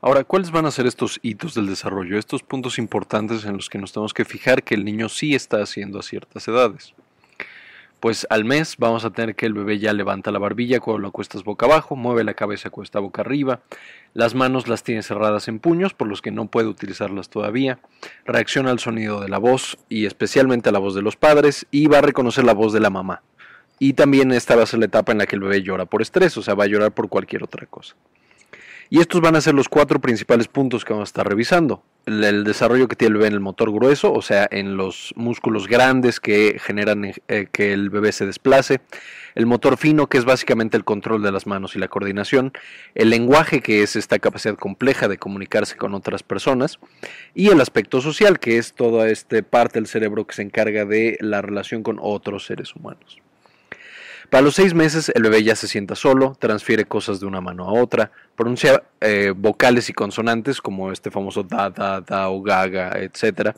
Ahora, 0.00 0.24
¿cuáles 0.24 0.50
van 0.50 0.66
a 0.66 0.70
ser 0.70 0.86
estos 0.86 1.18
hitos 1.22 1.54
del 1.54 1.66
desarrollo, 1.66 2.18
estos 2.18 2.42
puntos 2.42 2.78
importantes 2.78 3.44
en 3.44 3.56
los 3.56 3.70
que 3.70 3.78
nos 3.78 3.92
tenemos 3.92 4.14
que 4.14 4.24
fijar 4.24 4.62
que 4.62 4.74
el 4.74 4.84
niño 4.84 5.08
sí 5.08 5.34
está 5.34 5.62
haciendo 5.62 5.98
a 5.98 6.02
ciertas 6.02 6.46
edades? 6.46 6.94
Pues 7.98 8.26
al 8.28 8.44
mes 8.44 8.76
vamos 8.78 9.06
a 9.06 9.10
tener 9.10 9.34
que 9.34 9.46
el 9.46 9.54
bebé 9.54 9.78
ya 9.78 9.94
levanta 9.94 10.30
la 10.30 10.38
barbilla 10.38 10.80
cuando 10.80 11.00
lo 11.00 11.08
acuestas 11.08 11.44
boca 11.44 11.64
abajo, 11.64 11.96
mueve 11.96 12.24
la 12.24 12.34
cabeza 12.34 12.68
cuesta 12.68 13.00
boca 13.00 13.22
arriba, 13.22 13.60
las 14.12 14.34
manos 14.34 14.68
las 14.68 14.82
tiene 14.82 15.02
cerradas 15.02 15.48
en 15.48 15.60
puños, 15.60 15.94
por 15.94 16.06
los 16.06 16.20
que 16.20 16.30
no 16.30 16.46
puede 16.46 16.68
utilizarlas 16.68 17.30
todavía, 17.30 17.78
reacciona 18.26 18.70
al 18.70 18.78
sonido 18.80 19.20
de 19.20 19.30
la 19.30 19.38
voz 19.38 19.78
y 19.88 20.04
especialmente 20.04 20.68
a 20.68 20.72
la 20.72 20.78
voz 20.78 20.94
de 20.94 21.02
los 21.02 21.16
padres 21.16 21.66
y 21.70 21.86
va 21.86 21.98
a 21.98 22.02
reconocer 22.02 22.44
la 22.44 22.52
voz 22.54 22.74
de 22.74 22.80
la 22.80 22.90
mamá. 22.90 23.22
Y 23.78 23.92
también 23.92 24.32
esta 24.32 24.56
va 24.56 24.62
a 24.62 24.66
ser 24.66 24.80
la 24.80 24.86
etapa 24.86 25.12
en 25.12 25.18
la 25.18 25.26
que 25.26 25.36
el 25.36 25.42
bebé 25.42 25.62
llora 25.62 25.84
por 25.84 26.02
estrés, 26.02 26.36
o 26.36 26.42
sea, 26.42 26.54
va 26.54 26.64
a 26.64 26.68
llorar 26.68 26.92
por 26.92 27.08
cualquier 27.08 27.42
otra 27.42 27.66
cosa. 27.66 27.94
Y 28.88 29.00
estos 29.00 29.20
van 29.20 29.34
a 29.34 29.40
ser 29.40 29.54
los 29.54 29.68
cuatro 29.68 30.00
principales 30.00 30.46
puntos 30.46 30.84
que 30.84 30.92
vamos 30.92 31.08
a 31.08 31.10
estar 31.10 31.28
revisando. 31.28 31.82
El, 32.06 32.44
desarrollo 32.44 32.86
que 32.86 32.94
tiene 32.94 33.12
el 33.12 33.14
bebé 33.14 33.26
en 33.26 33.34
el 33.34 33.40
motor 33.40 33.72
grueso, 33.72 34.12
o 34.12 34.22
sea, 34.22 34.46
en 34.52 34.76
los 34.76 35.12
músculos 35.16 35.66
grandes 35.66 36.20
que 36.20 36.60
generan 36.60 37.12
eh, 37.26 37.48
que 37.50 37.72
el 37.72 37.90
bebé 37.90 38.12
se 38.12 38.26
desplace. 38.26 38.80
El 39.34 39.46
motor 39.46 39.76
fino, 39.76 40.06
que 40.06 40.18
es 40.18 40.24
básicamente 40.24 40.76
el 40.76 40.84
control 40.84 41.20
de 41.22 41.32
las 41.32 41.48
manos 41.48 41.74
y 41.74 41.80
la 41.80 41.88
coordinación. 41.88 42.52
El 42.94 43.10
lenguaje, 43.10 43.60
que 43.60 43.82
es 43.82 43.96
esta 43.96 44.20
capacidad 44.20 44.54
compleja 44.54 45.08
de 45.08 45.18
comunicarse 45.18 45.76
con 45.76 45.92
otras 45.92 46.22
personas. 46.22 46.78
Y 47.34 47.48
el 47.48 47.60
aspecto 47.60 48.00
social, 48.00 48.38
que 48.38 48.56
es 48.56 48.72
toda 48.72 49.08
esta 49.08 49.42
parte 49.42 49.80
del 49.80 49.88
cerebro 49.88 50.28
que 50.28 50.36
se 50.36 50.42
encarga 50.42 50.84
de 50.84 51.18
la 51.20 51.42
relación 51.42 51.82
con 51.82 51.98
otros 52.00 52.46
seres 52.46 52.76
humanos. 52.76 53.20
Para 54.30 54.42
los 54.42 54.54
seis 54.54 54.74
meses 54.74 55.10
el 55.14 55.22
bebé 55.22 55.42
ya 55.42 55.56
se 55.56 55.68
sienta 55.68 55.94
solo, 55.94 56.36
transfiere 56.38 56.84
cosas 56.84 57.20
de 57.20 57.26
una 57.26 57.40
mano 57.40 57.64
a 57.64 57.72
otra, 57.72 58.10
pronuncia 58.34 58.82
eh, 59.00 59.32
vocales 59.36 59.88
y 59.88 59.92
consonantes 59.92 60.60
como 60.60 60.92
este 60.92 61.10
famoso 61.10 61.42
da, 61.42 61.70
da, 61.70 62.00
da 62.00 62.28
o 62.28 62.42
gaga, 62.42 62.92
etc. 62.98 63.56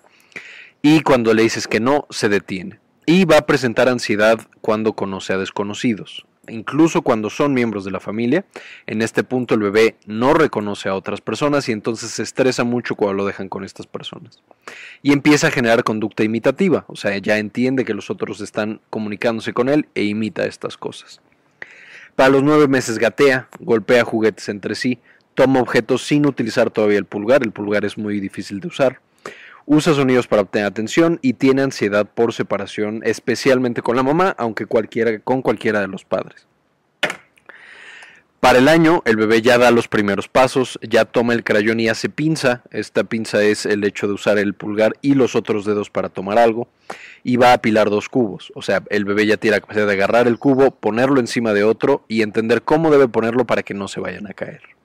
Y 0.83 1.01
cuando 1.03 1.35
le 1.35 1.43
dices 1.43 1.67
que 1.67 1.81
no, 1.81 2.07
se 2.11 2.29
detiene. 2.29 2.81
Y 3.07 3.25
va 3.25 3.39
a 3.39 3.47
presentar 3.47 3.89
ansiedad 3.89 4.39
cuando 4.61 4.93
conoce 4.93 5.33
a 5.33 5.39
desconocidos 5.39 6.27
incluso 6.49 7.02
cuando 7.02 7.31
son 7.31 7.55
miembros 7.55 7.85
de 7.85 7.90
la 7.90 8.00
familia. 8.00 8.45
En 8.87 9.02
este 9.02 9.25
punto 9.25 9.55
el 9.55 9.61
bebé 9.61 9.97
no 10.07 10.35
reconoce 10.35 10.88
a 10.88 10.95
otras 10.95 11.21
personas 11.21 11.69
y 11.69 11.73
entonces 11.73 12.11
se 12.11 12.23
estresa 12.23 12.64
mucho 12.64 12.95
cuando 12.95 13.14
lo 13.14 13.26
dejan 13.26 13.49
con 13.49 13.64
estas 13.64 13.87
personas. 13.87 14.43
Y 15.02 15.12
empieza 15.12 15.49
a 15.49 15.50
generar 15.50 15.85
conducta 15.85 16.25
imitativa, 16.25 16.85
o 16.88 16.97
sea, 16.97 17.17
ya 17.19 17.38
entiende 17.38 17.85
que 17.85 17.95
los 17.95 18.11
otros 18.11 18.40
están 18.40 18.81
comunicándose 18.90 19.52
con 19.52 19.69
él 19.69 19.88
e 19.95 20.05
imita 20.05 20.45
estas 20.45 20.76
cosas. 20.76 21.21
Para 22.17 22.31
los 22.31 22.43
nueve 22.43 22.69
meses 22.69 22.99
gatea, 22.99 23.49
golpea 23.61 24.05
juguetes 24.05 24.49
entre 24.49 24.75
sí, 24.75 24.99
toma 25.35 25.61
objetos 25.61 26.02
sin 26.02 26.26
utilizar 26.26 26.71
todavía 26.71 26.99
el 26.99 27.05
pulgar, 27.05 27.43
el 27.43 27.52
pulgar 27.52 27.85
es 27.85 27.97
muy 27.97 28.19
difícil 28.19 28.61
de 28.61 28.69
usar 28.69 29.00
usa 29.69 29.93
sonidos 29.93 30.27
para 30.27 30.43
obtener 30.43 30.67
atención 30.67 31.19
y 31.21 31.35
tiene 31.35 31.61
ansiedad 31.61 32.07
por 32.07 32.33
separación, 32.33 33.03
especialmente 33.05 33.83
con 33.83 33.97
la 33.97 34.03
mamá, 34.03 34.35
aunque 34.39 34.67
con 34.67 35.43
cualquiera 35.43 35.81
de 35.81 35.89
los 35.89 36.05
padres. 36.07 36.47
Para 38.41 38.61
el 38.61 38.69
año, 38.69 39.03
el 39.05 39.17
bebé 39.17 39.43
ya 39.43 39.59
da 39.59 39.71
los 39.71 39.89
primeros 39.89 40.29
pasos, 40.29 40.79
ya 40.81 41.05
toma 41.05 41.35
el 41.35 41.45
crayón 41.45 41.81
y 41.81 41.89
hace 41.89 42.09
pinza. 42.09 42.63
Esta 42.71 43.05
pinza 43.05 43.43
es 43.43 43.67
el 43.67 43.85
hecho 43.85 44.07
de 44.07 44.15
usar 44.15 44.39
el 44.39 44.55
pulgar 44.55 44.95
y 45.03 45.15
los 45.15 45.35
otros 45.35 45.67
dedos 45.67 45.91
para 45.91 46.09
tomar 46.09 46.39
algo. 46.39 46.69
Y 47.25 47.37
va 47.37 47.51
a 47.51 47.55
apilar 47.55 47.91
dos 47.91 48.09
cubos. 48.09 48.53
O 48.55 48.63
sea, 48.63 48.85
el 48.91 49.05
bebé 49.05 49.27
ya 49.27 49.37
tiene 49.37 49.57
la 49.57 49.61
capacidad 49.61 49.87
de 49.87 49.93
agarrar 49.93 50.29
el 50.29 50.39
cubo, 50.39 50.71
ponerlo 50.71 51.21
encima 51.21 51.53
de 51.53 51.65
otro 51.65 52.05
y 52.09 52.23
entender 52.23 52.63
cómo 52.63 52.91
debe 52.91 53.09
ponerlo 53.09 53.45
para 53.45 53.65
que 53.65 53.75
no 53.75 53.89
se 53.89 54.01
vayan 54.01 54.29
a 54.29 54.35
caer 54.35 54.77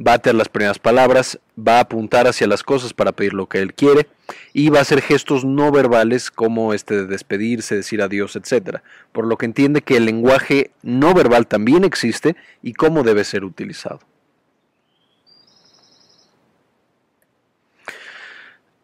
va 0.00 0.14
a 0.14 0.18
tener 0.18 0.36
las 0.36 0.48
primeras 0.48 0.78
palabras, 0.78 1.38
va 1.58 1.78
a 1.78 1.80
apuntar 1.80 2.26
hacia 2.26 2.46
las 2.46 2.62
cosas 2.62 2.92
para 2.92 3.12
pedir 3.12 3.34
lo 3.34 3.46
que 3.48 3.58
él 3.58 3.74
quiere 3.74 4.08
y 4.52 4.70
va 4.70 4.78
a 4.78 4.82
hacer 4.82 5.02
gestos 5.02 5.44
no 5.44 5.70
verbales 5.70 6.30
como 6.30 6.74
este 6.74 6.94
de 6.96 7.06
despedirse, 7.06 7.76
decir 7.76 8.02
adiós, 8.02 8.36
etc. 8.36 8.78
Por 9.12 9.26
lo 9.26 9.36
que 9.36 9.46
entiende 9.46 9.82
que 9.82 9.96
el 9.96 10.06
lenguaje 10.06 10.70
no 10.82 11.14
verbal 11.14 11.46
también 11.46 11.84
existe 11.84 12.36
y 12.62 12.72
cómo 12.72 13.02
debe 13.02 13.24
ser 13.24 13.44
utilizado. 13.44 14.00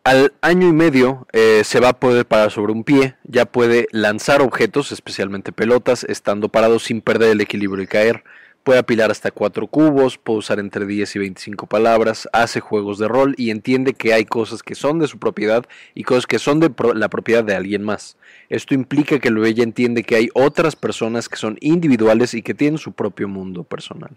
Al 0.09 0.33
año 0.41 0.67
y 0.69 0.73
medio 0.73 1.27
eh, 1.35 1.61
se 1.65 1.81
va 1.81 1.91
a 1.91 2.01
poder 2.01 2.25
parar 2.25 2.51
sobre 2.51 2.73
un 2.73 2.83
pie, 2.83 3.17
ya 3.25 3.45
puede 3.45 3.89
lanzar 3.91 4.41
objetos, 4.41 4.91
especialmente 4.91 5.53
pelotas, 5.53 6.03
estando 6.05 6.49
parado 6.49 6.79
sin 6.79 7.03
perder 7.03 7.33
el 7.33 7.43
equilibrio 7.43 7.85
y 7.85 7.87
caer 7.87 8.25
puede 8.69 8.81
apilar 8.81 9.11
hasta 9.11 9.31
cuatro 9.31 9.67
cubos, 9.67 10.19
puede 10.19 10.41
usar 10.41 10.59
entre 10.59 10.85
10 10.85 11.17
y 11.17 11.19
25 11.21 11.67
palabras, 11.67 12.29
hace 12.35 12.61
juegos 12.61 12.99
de 12.99 13.09
rol 13.09 13.35
y 13.39 13.49
entiende 13.49 13.95
que 13.95 14.13
hay 14.13 14.27
cosas 14.27 14.63
que 14.63 14.75
son 14.75 14.99
de 14.99 15.07
su 15.07 15.19
propiedad 15.19 15.65
y 15.95 16.03
cosas 16.03 16.27
que 16.27 16.39
son 16.39 16.61
de 16.61 16.71
la 16.95 17.09
propiedad 17.09 17.43
de 17.43 17.55
alguien 17.55 17.83
más. 17.83 18.19
Esto 18.51 18.75
implica 18.75 19.21
que 19.21 19.29
el 19.29 19.37
bebé 19.37 19.63
entiende 19.63 20.03
que 20.03 20.17
hay 20.17 20.29
otras 20.35 20.77
personas 20.77 21.31
que 21.31 21.39
son 21.39 21.57
individuales 21.63 22.35
y 22.35 22.43
que 22.43 22.53
tienen 22.53 22.77
su 22.77 22.93
propio 22.93 23.27
mundo 23.27 23.65
personal. 23.65 24.11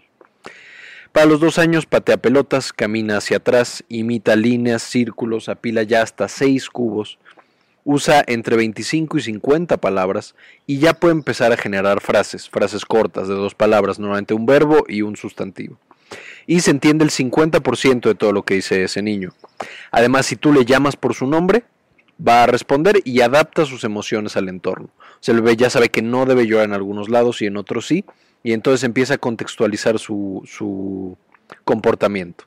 Para 1.12 1.24
los 1.24 1.40
dos 1.40 1.58
años 1.58 1.86
patea 1.86 2.18
pelotas, 2.18 2.74
camina 2.74 3.16
hacia 3.16 3.38
atrás, 3.38 3.82
imita 3.88 4.36
líneas, 4.36 4.82
círculos, 4.82 5.48
apila 5.48 5.82
ya 5.82 6.02
hasta 6.02 6.28
seis 6.28 6.68
cubos, 6.68 7.18
usa 7.84 8.22
entre 8.26 8.56
25 8.56 9.18
y 9.18 9.22
50 9.22 9.76
palabras 9.78 10.34
y 10.66 10.78
ya 10.78 10.94
puede 10.94 11.14
empezar 11.14 11.52
a 11.52 11.56
generar 11.56 12.00
frases, 12.00 12.48
frases 12.48 12.84
cortas 12.84 13.28
de 13.28 13.34
dos 13.34 13.54
palabras, 13.54 13.98
normalmente 13.98 14.34
un 14.34 14.46
verbo 14.46 14.84
y 14.88 15.02
un 15.02 15.16
sustantivo. 15.16 15.78
Y 16.46 16.60
se 16.60 16.70
entiende 16.70 17.04
el 17.04 17.10
50% 17.10 18.00
de 18.02 18.14
todo 18.14 18.32
lo 18.32 18.42
que 18.42 18.54
dice 18.54 18.84
ese 18.84 19.02
niño. 19.02 19.32
Además, 19.90 20.26
si 20.26 20.36
tú 20.36 20.52
le 20.52 20.64
llamas 20.64 20.96
por 20.96 21.14
su 21.14 21.26
nombre, 21.26 21.64
va 22.26 22.42
a 22.42 22.46
responder 22.46 23.00
y 23.04 23.20
adapta 23.20 23.64
sus 23.64 23.84
emociones 23.84 24.36
al 24.36 24.48
entorno. 24.48 24.90
O 25.26 25.50
ya 25.50 25.70
sabe 25.70 25.88
que 25.88 26.02
no 26.02 26.26
debe 26.26 26.46
llorar 26.46 26.66
en 26.66 26.74
algunos 26.74 27.08
lados 27.08 27.42
y 27.42 27.46
en 27.46 27.56
otros 27.56 27.86
sí, 27.86 28.04
y 28.42 28.52
entonces 28.52 28.84
empieza 28.84 29.14
a 29.14 29.18
contextualizar 29.18 29.98
su, 29.98 30.42
su 30.44 31.16
comportamiento. 31.64 32.44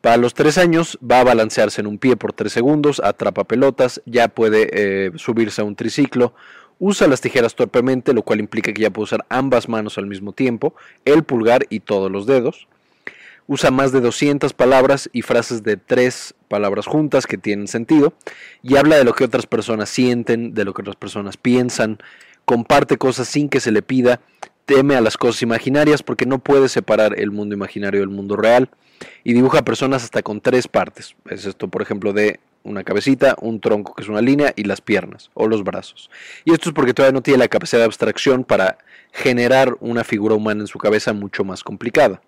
Para 0.00 0.16
los 0.16 0.34
tres 0.34 0.58
años 0.58 0.96
va 1.02 1.20
a 1.20 1.24
balancearse 1.24 1.80
en 1.80 1.88
un 1.88 1.98
pie 1.98 2.16
por 2.16 2.32
tres 2.32 2.52
segundos, 2.52 3.00
atrapa 3.02 3.44
pelotas, 3.44 4.00
ya 4.06 4.28
puede 4.28 4.68
eh, 4.72 5.10
subirse 5.16 5.60
a 5.60 5.64
un 5.64 5.74
triciclo, 5.74 6.34
usa 6.78 7.08
las 7.08 7.20
tijeras 7.20 7.56
torpemente, 7.56 8.12
lo 8.12 8.22
cual 8.22 8.38
implica 8.38 8.72
que 8.72 8.82
ya 8.82 8.90
puede 8.90 9.04
usar 9.04 9.26
ambas 9.28 9.68
manos 9.68 9.98
al 9.98 10.06
mismo 10.06 10.32
tiempo, 10.32 10.74
el 11.04 11.24
pulgar 11.24 11.66
y 11.68 11.80
todos 11.80 12.12
los 12.12 12.26
dedos. 12.26 12.68
Usa 13.48 13.70
más 13.70 13.92
de 13.92 14.00
200 14.00 14.52
palabras 14.52 15.08
y 15.12 15.22
frases 15.22 15.62
de 15.62 15.76
tres 15.78 16.34
palabras 16.48 16.86
juntas 16.86 17.26
que 17.26 17.38
tienen 17.38 17.66
sentido 17.66 18.12
y 18.62 18.76
habla 18.76 18.96
de 18.96 19.04
lo 19.04 19.14
que 19.14 19.24
otras 19.24 19.46
personas 19.46 19.88
sienten, 19.88 20.54
de 20.54 20.64
lo 20.64 20.74
que 20.74 20.82
otras 20.82 20.96
personas 20.96 21.38
piensan, 21.38 21.98
comparte 22.44 22.98
cosas 22.98 23.26
sin 23.26 23.48
que 23.48 23.60
se 23.60 23.72
le 23.72 23.82
pida, 23.82 24.20
teme 24.68 24.96
a 24.96 25.00
las 25.00 25.16
cosas 25.16 25.40
imaginarias 25.40 26.02
porque 26.02 26.26
no 26.26 26.40
puede 26.40 26.68
separar 26.68 27.18
el 27.18 27.30
mundo 27.30 27.54
imaginario 27.54 28.00
del 28.00 28.10
mundo 28.10 28.36
real 28.36 28.68
y 29.24 29.32
dibuja 29.32 29.62
personas 29.62 30.04
hasta 30.04 30.22
con 30.22 30.42
tres 30.42 30.68
partes. 30.68 31.16
Es 31.30 31.46
esto, 31.46 31.68
por 31.68 31.80
ejemplo, 31.80 32.12
de 32.12 32.38
una 32.64 32.84
cabecita, 32.84 33.34
un 33.40 33.60
tronco 33.60 33.94
que 33.94 34.02
es 34.02 34.10
una 34.10 34.20
línea 34.20 34.52
y 34.56 34.64
las 34.64 34.82
piernas 34.82 35.30
o 35.32 35.48
los 35.48 35.64
brazos. 35.64 36.10
Y 36.44 36.52
esto 36.52 36.68
es 36.68 36.74
porque 36.74 36.92
todavía 36.92 37.14
no 37.14 37.22
tiene 37.22 37.38
la 37.38 37.48
capacidad 37.48 37.80
de 37.80 37.86
abstracción 37.86 38.44
para 38.44 38.76
generar 39.10 39.74
una 39.80 40.04
figura 40.04 40.34
humana 40.34 40.60
en 40.60 40.66
su 40.66 40.78
cabeza 40.78 41.14
mucho 41.14 41.44
más 41.44 41.64
complicada. 41.64 42.20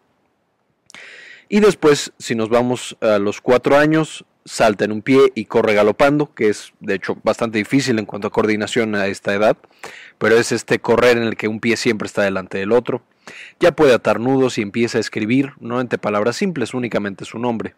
Y 1.50 1.60
después, 1.60 2.14
si 2.18 2.34
nos 2.34 2.48
vamos 2.48 2.96
a 3.02 3.18
los 3.18 3.42
cuatro 3.42 3.76
años, 3.76 4.24
salta 4.44 4.84
en 4.84 4.92
un 4.92 5.02
pie 5.02 5.32
y 5.34 5.44
corre 5.44 5.74
galopando, 5.74 6.32
que 6.34 6.48
es 6.48 6.72
de 6.80 6.94
hecho 6.94 7.16
bastante 7.22 7.58
difícil 7.58 7.98
en 7.98 8.06
cuanto 8.06 8.28
a 8.28 8.32
coordinación 8.32 8.94
a 8.94 9.06
esta 9.06 9.34
edad, 9.34 9.56
pero 10.18 10.36
es 10.36 10.52
este 10.52 10.78
correr 10.78 11.16
en 11.16 11.24
el 11.24 11.36
que 11.36 11.48
un 11.48 11.60
pie 11.60 11.76
siempre 11.76 12.06
está 12.06 12.22
delante 12.22 12.58
del 12.58 12.72
otro. 12.72 13.02
Ya 13.60 13.72
puede 13.72 13.94
atar 13.94 14.20
nudos 14.20 14.58
y 14.58 14.62
empieza 14.62 14.98
a 14.98 15.00
escribir, 15.00 15.52
no 15.60 15.80
entre 15.80 15.98
palabras 15.98 16.36
simples, 16.36 16.74
únicamente 16.74 17.24
su 17.24 17.38
nombre. 17.38 17.74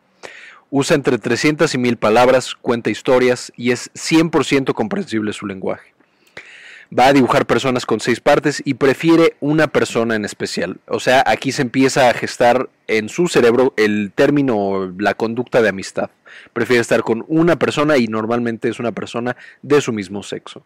Usa 0.70 0.94
entre 0.96 1.18
300 1.18 1.74
y 1.74 1.78
1000 1.78 1.96
palabras, 1.98 2.54
cuenta 2.54 2.88
historias 2.88 3.52
y 3.56 3.72
es 3.72 3.92
100% 3.92 4.72
comprensible 4.72 5.32
su 5.34 5.46
lenguaje. 5.46 5.92
Va 6.98 7.06
a 7.06 7.12
dibujar 7.12 7.46
personas 7.46 7.86
con 7.86 8.00
seis 8.00 8.20
partes 8.20 8.62
y 8.66 8.74
prefiere 8.74 9.36
una 9.40 9.68
persona 9.68 10.14
en 10.14 10.26
especial. 10.26 10.78
O 10.86 11.00
sea, 11.00 11.24
aquí 11.26 11.50
se 11.50 11.62
empieza 11.62 12.10
a 12.10 12.12
gestar 12.12 12.68
en 12.86 13.08
su 13.08 13.28
cerebro 13.28 13.72
el 13.78 14.12
término, 14.14 14.92
la 14.98 15.14
conducta 15.14 15.62
de 15.62 15.70
amistad. 15.70 16.10
Prefiere 16.52 16.80
estar 16.80 17.02
con 17.02 17.24
una 17.28 17.58
persona 17.58 17.96
y 17.96 18.06
normalmente 18.06 18.68
es 18.68 18.78
una 18.78 18.92
persona 18.92 19.36
de 19.62 19.80
su 19.80 19.92
mismo 19.92 20.22
sexo. 20.22 20.62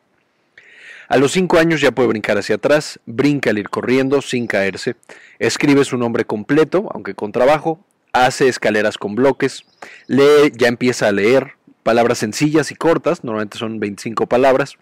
A 1.08 1.18
los 1.18 1.32
5 1.32 1.58
años 1.58 1.80
ya 1.80 1.92
puede 1.92 2.08
brincar 2.08 2.36
hacia 2.36 2.56
atrás, 2.56 2.98
brinca 3.06 3.50
al 3.50 3.58
ir 3.58 3.68
corriendo 3.68 4.20
sin 4.22 4.48
caerse, 4.48 4.96
escribe 5.38 5.84
su 5.84 5.96
nombre 5.96 6.24
completo, 6.24 6.88
aunque 6.92 7.14
con 7.14 7.30
trabajo, 7.30 7.78
hace 8.12 8.48
escaleras 8.48 8.98
con 8.98 9.14
bloques, 9.14 9.64
lee, 10.08 10.50
ya 10.56 10.66
empieza 10.66 11.06
a 11.06 11.12
leer, 11.12 11.52
palabras 11.84 12.18
sencillas 12.18 12.72
y 12.72 12.74
cortas, 12.74 13.22
normalmente 13.22 13.58
son 13.58 13.78
25 13.78 14.26
palabras, 14.26 14.74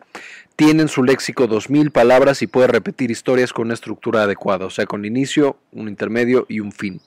tiene 0.57 0.83
en 0.83 0.89
su 0.89 1.05
léxico 1.05 1.47
2000 1.47 1.91
palabras 1.91 2.41
y 2.41 2.47
puede 2.47 2.69
repetir 2.69 3.11
historias 3.11 3.53
con 3.53 3.67
una 3.67 3.75
estructura 3.75 4.23
adecuada, 4.23 4.65
o 4.65 4.71
sea, 4.71 4.87
con 4.87 5.05
inicio, 5.05 5.59
un 5.73 5.89
intermedio 5.89 6.47
y 6.49 6.61
un 6.61 6.73
fin. 6.73 7.03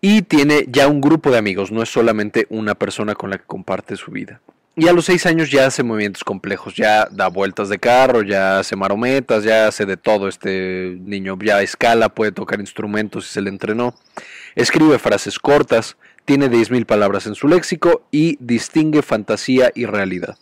Y 0.00 0.22
tiene 0.22 0.66
ya 0.68 0.86
un 0.86 1.00
grupo 1.00 1.30
de 1.30 1.38
amigos, 1.38 1.72
no 1.72 1.82
es 1.82 1.88
solamente 1.88 2.46
una 2.50 2.74
persona 2.74 3.14
con 3.14 3.30
la 3.30 3.38
que 3.38 3.44
comparte 3.44 3.96
su 3.96 4.12
vida. 4.12 4.40
Y 4.76 4.86
a 4.86 4.92
los 4.92 5.06
seis 5.06 5.26
años 5.26 5.50
ya 5.50 5.66
hace 5.66 5.82
movimientos 5.82 6.22
complejos, 6.22 6.76
ya 6.76 7.08
da 7.10 7.26
vueltas 7.26 7.68
de 7.68 7.80
carro, 7.80 8.22
ya 8.22 8.60
hace 8.60 8.76
marometas, 8.76 9.42
ya 9.42 9.66
hace 9.66 9.86
de 9.86 9.96
todo. 9.96 10.28
Este 10.28 10.96
niño 11.00 11.36
ya 11.42 11.60
escala, 11.62 12.10
puede 12.10 12.30
tocar 12.30 12.60
instrumentos 12.60 13.26
y 13.26 13.32
se 13.32 13.40
le 13.40 13.50
entrenó. 13.50 13.96
Escribe 14.54 15.00
frases 15.00 15.40
cortas, 15.40 15.96
tiene 16.24 16.48
10.000 16.48 16.86
palabras 16.86 17.26
en 17.26 17.34
su 17.34 17.48
léxico 17.48 18.06
y 18.12 18.36
distingue 18.38 19.02
fantasía 19.02 19.72
y 19.74 19.86
realidad. 19.86 20.38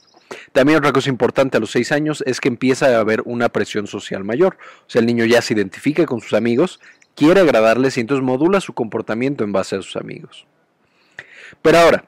También 0.53 0.79
otra 0.79 0.93
cosa 0.93 1.09
importante 1.09 1.57
a 1.57 1.61
los 1.61 1.71
seis 1.71 1.91
años 1.91 2.23
es 2.27 2.41
que 2.41 2.49
empieza 2.49 2.89
a 2.89 3.01
haber 3.01 3.23
una 3.25 3.49
presión 3.49 3.87
social 3.87 4.23
mayor. 4.23 4.59
O 4.87 4.91
sea, 4.91 5.01
el 5.01 5.07
niño 5.07 5.25
ya 5.25 5.41
se 5.41 5.55
identifica 5.55 6.05
con 6.05 6.21
sus 6.21 6.35
amigos, 6.35 6.79
quiere 7.17 7.41
agradarles 7.41 7.97
y 7.97 8.01
entonces 8.01 8.25
modula 8.25 8.61
su 8.61 8.73
comportamiento 8.75 9.43
en 9.43 9.53
base 9.53 9.75
a 9.75 9.83
sus 9.83 9.97
amigos. 9.97 10.47
Pero 11.63 11.79
ahora, 11.79 12.05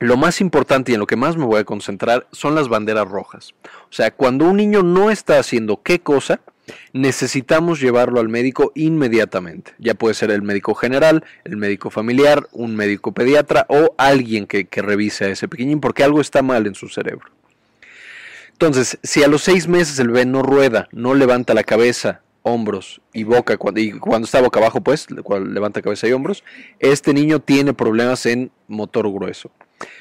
lo 0.00 0.16
más 0.16 0.40
importante 0.40 0.90
y 0.90 0.94
en 0.94 1.00
lo 1.00 1.06
que 1.06 1.16
más 1.16 1.36
me 1.36 1.44
voy 1.44 1.60
a 1.60 1.64
concentrar 1.64 2.26
son 2.32 2.54
las 2.54 2.68
banderas 2.68 3.06
rojas. 3.06 3.54
O 3.64 3.92
sea, 3.92 4.10
cuando 4.10 4.46
un 4.46 4.56
niño 4.56 4.82
no 4.82 5.10
está 5.10 5.38
haciendo 5.38 5.82
qué 5.82 6.00
cosa, 6.00 6.40
necesitamos 6.92 7.80
llevarlo 7.80 8.18
al 8.18 8.28
médico 8.28 8.72
inmediatamente. 8.74 9.74
Ya 9.78 9.94
puede 9.94 10.14
ser 10.14 10.30
el 10.30 10.42
médico 10.42 10.74
general, 10.74 11.24
el 11.44 11.56
médico 11.56 11.90
familiar, 11.90 12.48
un 12.52 12.76
médico 12.76 13.12
pediatra 13.12 13.66
o 13.68 13.94
alguien 13.98 14.46
que, 14.46 14.66
revise 14.80 15.26
a 15.26 15.28
ese 15.28 15.48
pequeñín 15.48 15.80
porque 15.80 16.02
algo 16.02 16.20
está 16.20 16.40
mal 16.40 16.66
en 16.66 16.74
su 16.74 16.88
cerebro. 16.88 17.30
Entonces, 18.52 18.98
si 19.02 19.22
a 19.22 19.28
los 19.28 19.42
seis 19.42 19.68
meses 19.68 19.98
el 19.98 20.08
bebé 20.08 20.26
no 20.26 20.42
rueda, 20.42 20.88
no 20.92 21.14
levanta 21.14 21.54
la 21.54 21.64
cabeza, 21.64 22.22
hombros 22.42 23.00
y 23.12 23.24
boca, 23.24 23.54
y 23.76 23.92
cuando 23.92 24.24
está 24.24 24.40
boca 24.40 24.60
abajo, 24.60 24.80
pues 24.80 25.08
levanta 25.10 25.82
cabeza 25.82 26.08
y 26.08 26.12
hombros, 26.12 26.44
este 26.78 27.12
niño 27.12 27.40
tiene 27.40 27.74
problemas 27.74 28.26
en 28.26 28.50
motor 28.68 29.10
grueso. 29.10 29.50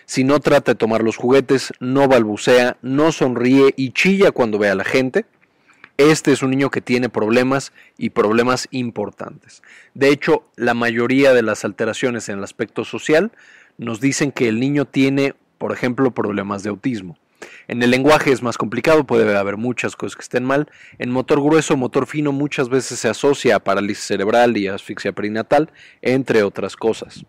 Si 0.05 0.23
no 0.23 0.39
trata 0.39 0.73
de 0.73 0.77
tomar 0.77 1.03
los 1.03 1.17
juguetes, 1.17 1.73
no 1.79 2.07
balbucea, 2.07 2.77
no 2.81 3.11
sonríe 3.11 3.73
y 3.77 3.91
chilla 3.91 4.31
cuando 4.31 4.57
ve 4.57 4.69
a 4.69 4.75
la 4.75 4.83
gente, 4.83 5.25
este 5.97 6.31
es 6.31 6.41
un 6.43 6.51
niño 6.51 6.69
que 6.69 6.81
tiene 6.81 7.09
problemas 7.09 7.73
y 7.97 8.11
problemas 8.11 8.67
importantes. 8.71 9.61
De 9.93 10.09
hecho, 10.09 10.45
la 10.55 10.73
mayoría 10.73 11.33
de 11.33 11.41
las 11.41 11.65
alteraciones 11.65 12.29
en 12.29 12.37
el 12.37 12.43
aspecto 12.43 12.85
social 12.85 13.31
nos 13.77 13.99
dicen 13.99 14.31
que 14.31 14.47
el 14.47 14.59
niño 14.59 14.85
tiene, 14.85 15.35
por 15.57 15.73
ejemplo, 15.73 16.11
problemas 16.11 16.63
de 16.63 16.69
autismo. 16.69 17.17
En 17.67 17.83
el 17.83 17.91
lenguaje 17.91 18.31
es 18.31 18.41
más 18.41 18.57
complicado, 18.57 19.05
puede 19.05 19.35
haber 19.37 19.57
muchas 19.57 19.95
cosas 19.95 20.15
que 20.15 20.23
estén 20.23 20.43
mal. 20.43 20.69
En 20.97 21.09
motor 21.09 21.41
grueso, 21.41 21.77
motor 21.77 22.07
fino 22.07 22.31
muchas 22.31 22.69
veces 22.69 22.99
se 22.99 23.09
asocia 23.09 23.55
a 23.55 23.59
parálisis 23.59 24.05
cerebral 24.05 24.57
y 24.57 24.67
asfixia 24.67 25.11
perinatal, 25.11 25.71
entre 26.01 26.43
otras 26.43 26.75
cosas. 26.75 27.25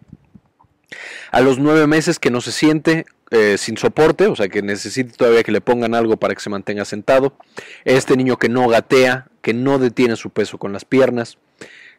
A 1.30 1.40
los 1.40 1.58
nueve 1.58 1.86
meses 1.86 2.18
que 2.18 2.30
no 2.30 2.40
se 2.40 2.52
siente 2.52 3.06
eh, 3.30 3.56
sin 3.58 3.76
soporte, 3.76 4.26
o 4.26 4.34
sea 4.34 4.48
que 4.48 4.60
necesita 4.60 5.16
todavía 5.16 5.44
que 5.44 5.52
le 5.52 5.60
pongan 5.60 5.94
algo 5.94 6.16
para 6.16 6.34
que 6.34 6.40
se 6.40 6.50
mantenga 6.50 6.84
sentado. 6.84 7.36
Este 7.84 8.16
niño 8.16 8.38
que 8.38 8.48
no 8.48 8.66
gatea, 8.68 9.28
que 9.40 9.54
no 9.54 9.78
detiene 9.78 10.16
su 10.16 10.30
peso 10.30 10.58
con 10.58 10.72
las 10.72 10.84
piernas, 10.84 11.38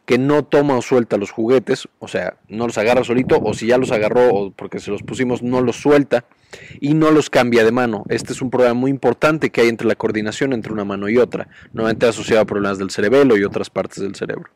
que 0.04 0.18
no 0.18 0.44
toma 0.44 0.76
o 0.76 0.82
suelta 0.82 1.16
los 1.16 1.30
juguetes, 1.30 1.88
o 1.98 2.08
sea, 2.08 2.34
no 2.48 2.66
los 2.66 2.76
agarra 2.78 3.04
solito, 3.04 3.40
o 3.42 3.54
si 3.54 3.68
ya 3.68 3.78
los 3.78 3.92
agarró 3.92 4.34
o 4.34 4.50
porque 4.50 4.80
se 4.80 4.90
los 4.90 5.02
pusimos, 5.02 5.42
no 5.42 5.60
los 5.60 5.76
suelta 5.76 6.24
y 6.80 6.94
no 6.94 7.10
los 7.10 7.30
cambia 7.30 7.64
de 7.64 7.72
mano. 7.72 8.04
Este 8.08 8.32
es 8.32 8.42
un 8.42 8.50
problema 8.50 8.74
muy 8.74 8.90
importante 8.90 9.50
que 9.50 9.60
hay 9.60 9.68
entre 9.68 9.86
la 9.86 9.94
coordinación 9.94 10.52
entre 10.52 10.72
una 10.72 10.84
mano 10.84 11.08
y 11.08 11.18
otra, 11.18 11.48
normalmente 11.72 12.06
asociado 12.06 12.42
a 12.42 12.46
problemas 12.46 12.78
del 12.78 12.90
cerebelo 12.90 13.36
y 13.36 13.44
otras 13.44 13.70
partes 13.70 13.98
del 13.98 14.14
cerebro. 14.14 14.50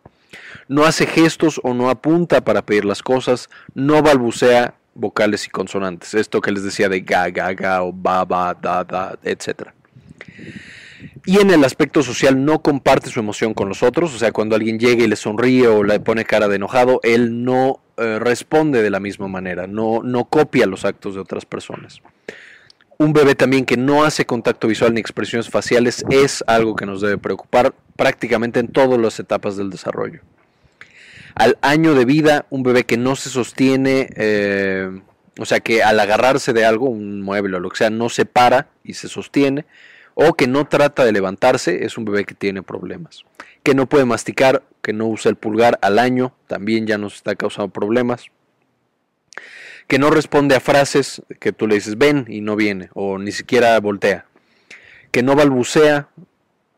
No 0.69 0.85
hace 0.85 1.07
gestos 1.07 1.61
o 1.63 1.75
no 1.75 1.91
apunta 1.91 2.43
para 2.43 2.63
pedir 2.63 2.85
las 2.85 3.03
cosas, 3.03 3.49
no 3.75 4.03
balbucea 4.03 4.75
vocales 4.95 5.47
y 5.47 5.51
consonantes, 5.51 6.15
esto 6.15 6.41
que 6.41 6.51
les 6.51 6.65
decía 6.65 6.89
de 6.89 7.01
ga, 7.01 7.29
ga, 7.31 7.53
ga 7.53 7.83
o 7.83 7.93
ba, 7.93 8.25
ba, 8.25 8.55
da, 8.55 8.83
da, 8.83 9.19
etc. 9.23 9.69
Y 11.27 11.41
en 11.41 11.51
el 11.51 11.65
aspecto 11.65 12.05
social 12.05 12.45
no 12.45 12.63
comparte 12.63 13.11
su 13.11 13.19
emoción 13.19 13.53
con 13.53 13.69
los 13.69 13.83
otros, 13.83 14.15
o 14.15 14.19
sea, 14.19 14.31
cuando 14.31 14.55
alguien 14.55 14.79
llega 14.79 15.03
y 15.03 15.09
le 15.09 15.17
sonríe 15.17 15.67
o 15.67 15.83
le 15.83 15.99
pone 15.99 16.25
cara 16.25 16.47
de 16.47 16.55
enojado, 16.55 17.01
él 17.03 17.45
no 17.45 17.81
eh, 17.97 18.21
responde 18.21 18.81
de 18.81 18.91
la 18.91 19.01
misma 19.01 19.27
manera, 19.27 19.67
no, 19.67 20.03
no 20.05 20.27
copia 20.27 20.67
los 20.67 20.85
actos 20.85 21.15
de 21.15 21.21
otras 21.21 21.45
personas. 21.45 22.01
Un 22.99 23.13
bebé 23.13 23.35
también 23.35 23.67
que 23.67 23.77
no 23.77 24.05
hace 24.05 24.25
contacto 24.25 24.69
visual 24.69 24.95
ni 24.95 25.01
expresiones 25.01 25.51
faciales 25.51 26.05
es 26.11 26.45
algo 26.47 26.77
que 26.77 26.87
nos 26.87 27.01
debe 27.01 27.19
preocupar 27.19 27.75
prácticamente 27.97 28.61
en 28.61 28.69
todas 28.69 28.99
las 28.99 29.19
etapas 29.19 29.57
del 29.57 29.69
desarrollo. 29.69 30.21
Al 31.35 31.59
año 31.61 31.95
de 31.95 32.05
vida, 32.05 32.47
un 32.51 32.63
bebé 32.63 32.85
que 32.85 32.97
no 32.97 33.17
se 33.17 33.31
sostiene, 33.31 34.09
eh, 34.15 34.91
o 35.39 35.45
sea, 35.45 35.59
que 35.59 35.83
al 35.83 35.99
agarrarse 35.99 36.53
de 36.53 36.65
algo, 36.65 36.89
un 36.89 37.21
mueble 37.21 37.57
o 37.57 37.61
lo 37.61 37.69
que 37.69 37.79
sea, 37.79 37.91
no 37.91 38.09
se 38.09 38.27
para 38.27 38.69
y 38.85 38.95
se 38.95 39.09
sostiene, 39.09 39.67
o 40.19 40.33
que 40.33 40.47
no 40.47 40.67
trata 40.67 41.05
de 41.05 41.13
levantarse, 41.13 41.85
es 41.85 41.99
un 41.99 42.07
bebé 42.07 42.25
que 42.25 42.35
tiene 42.35 42.63
problemas. 42.63 43.27
Que 43.63 43.75
no 43.75 43.87
puede 43.87 44.07
masticar, 44.07 44.63
que 44.81 44.95
no 44.95 45.07
usa 45.07 45.29
el 45.29 45.37
pulgar 45.37 45.79
al 45.83 45.99
año, 45.99 46.35
también 46.47 46.87
ya 46.87 46.97
nos 46.97 47.17
está 47.17 47.35
causando 47.35 47.71
problemas. 47.71 48.25
Que 49.87 49.99
no 49.99 50.09
responde 50.09 50.57
a 50.57 50.61
frases 50.61 51.21
que 51.39 51.53
tú 51.53 51.67
le 51.67 51.75
dices 51.75 51.99
ven 51.99 52.25
y 52.29 52.41
no 52.41 52.57
viene, 52.57 52.89
o 52.95 53.19
ni 53.19 53.31
siquiera 53.31 53.79
voltea. 53.79 54.25
Que 55.11 55.23
no 55.23 55.37
balbucea, 55.37 56.09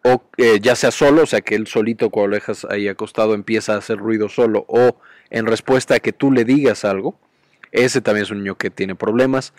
o 0.03 0.25
eh, 0.37 0.59
ya 0.61 0.75
sea 0.75 0.91
solo, 0.91 1.23
o 1.23 1.27
sea 1.27 1.41
que 1.41 1.55
él 1.55 1.69
solito 1.69 2.11
cuando 2.11 2.31
lo 2.31 2.35
dejas 2.35 2.65
ahí 2.65 2.89
acostado 2.89 3.35
empieza 3.35 3.75
a 3.75 3.79
hacer 3.79 3.99
ruido 3.99 4.29
solo, 4.29 4.65
o 4.67 5.01
en 5.31 5.47
respuesta 5.47 5.95
a 5.95 6.01
que 6.01 6.13
tú 6.13 6.33
le 6.33 6.45
digas 6.45 6.85
algo. 6.85 7.17
Ese 7.71 8.01
también 8.01 8.25
es 8.25 8.33
un 8.33 8.39
niño 8.39 8.57
que 8.57 8.71
tiene 8.71 8.97
problemas 8.97 9.53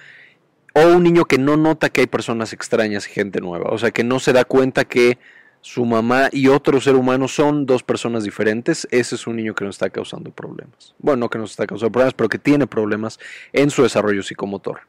o 0.79 0.95
un 0.95 1.03
niño 1.03 1.25
que 1.25 1.37
no 1.37 1.57
nota 1.57 1.89
que 1.89 2.01
hay 2.01 2.07
personas 2.07 2.53
extrañas 2.53 3.07
y 3.07 3.11
gente 3.11 3.41
nueva, 3.41 3.69
o 3.71 3.77
sea, 3.77 3.91
que 3.91 4.03
no 4.03 4.19
se 4.19 4.33
da 4.33 4.45
cuenta 4.45 4.85
que 4.85 5.17
su 5.61 5.85
mamá 5.85 6.29
y 6.31 6.47
otro 6.47 6.79
ser 6.79 6.95
humano 6.95 7.27
son 7.27 7.65
dos 7.65 7.83
personas 7.83 8.23
diferentes, 8.23 8.87
ese 8.91 9.15
es 9.15 9.27
un 9.27 9.35
niño 9.35 9.53
que 9.55 9.65
nos 9.65 9.75
está 9.75 9.89
causando 9.89 10.31
problemas. 10.31 10.95
Bueno, 10.99 11.21
no 11.21 11.29
que 11.29 11.37
nos 11.37 11.51
está 11.51 11.67
causando 11.67 11.91
problemas, 11.91 12.13
pero 12.13 12.29
que 12.29 12.39
tiene 12.39 12.65
problemas 12.65 13.19
en 13.51 13.69
su 13.69 13.83
desarrollo 13.83 14.23
psicomotor. 14.23 14.81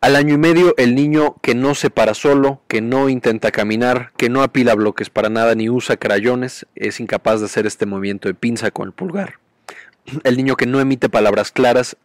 Al 0.00 0.16
año 0.16 0.34
y 0.34 0.38
medio, 0.38 0.74
el 0.78 0.96
niño 0.96 1.36
que 1.42 1.54
no 1.54 1.76
se 1.76 1.88
para 1.88 2.14
solo, 2.14 2.60
que 2.66 2.80
no 2.80 3.08
intenta 3.08 3.52
caminar, 3.52 4.10
que 4.16 4.28
no 4.28 4.42
apila 4.42 4.74
bloques 4.74 5.10
para 5.10 5.28
nada 5.28 5.54
ni 5.54 5.70
usa 5.70 5.96
crayones, 5.96 6.66
es 6.74 6.98
incapaz 6.98 7.38
de 7.38 7.46
hacer 7.46 7.68
este 7.68 7.86
movimiento 7.86 8.26
de 8.26 8.34
pinza 8.34 8.72
con 8.72 8.88
el 8.88 8.92
pulgar. 8.92 9.34
El 10.24 10.36
niño 10.36 10.56
que 10.56 10.66
no 10.66 10.80
emite 10.80 11.08
palabras 11.08 11.52
claras, 11.52 11.96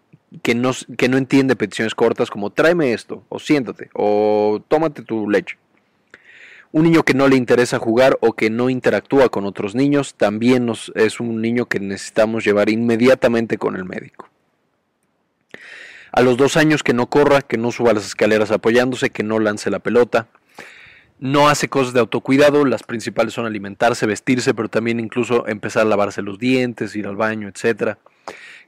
que 0.41 0.55
no, 0.55 0.71
que 0.97 1.07
no 1.07 1.17
entiende 1.17 1.55
peticiones 1.55 1.95
cortas 1.95 2.29
como 2.29 2.49
tráeme 2.49 2.93
esto, 2.93 3.23
o 3.29 3.39
siéntate, 3.39 3.89
o 3.93 4.61
tómate 4.67 5.01
tu 5.01 5.29
leche. 5.29 5.57
Un 6.71 6.83
niño 6.83 7.03
que 7.03 7.13
no 7.13 7.27
le 7.27 7.37
interesa 7.37 7.79
jugar 7.79 8.17
o 8.21 8.33
que 8.33 8.49
no 8.49 8.69
interactúa 8.69 9.29
con 9.29 9.45
otros 9.45 9.73
niños 9.73 10.15
también 10.15 10.65
nos, 10.65 10.91
es 10.95 11.19
un 11.19 11.41
niño 11.41 11.65
que 11.65 11.79
necesitamos 11.79 12.43
llevar 12.43 12.69
inmediatamente 12.69 13.57
con 13.57 13.77
el 13.77 13.85
médico. 13.85 14.29
A 16.11 16.21
los 16.21 16.35
dos 16.35 16.57
años 16.57 16.83
que 16.83 16.93
no 16.93 17.07
corra, 17.07 17.41
que 17.41 17.57
no 17.57 17.71
suba 17.71 17.93
las 17.93 18.05
escaleras 18.05 18.51
apoyándose, 18.51 19.11
que 19.11 19.23
no 19.23 19.39
lance 19.39 19.69
la 19.69 19.79
pelota, 19.79 20.27
no 21.19 21.47
hace 21.47 21.69
cosas 21.69 21.93
de 21.93 21.99
autocuidado, 21.99 22.65
las 22.65 22.83
principales 22.83 23.33
son 23.33 23.45
alimentarse, 23.45 24.05
vestirse, 24.05 24.53
pero 24.53 24.67
también 24.67 24.99
incluso 24.99 25.47
empezar 25.47 25.83
a 25.83 25.89
lavarse 25.89 26.21
los 26.21 26.37
dientes, 26.37 26.95
ir 26.95 27.07
al 27.07 27.15
baño, 27.15 27.47
etcétera 27.47 27.97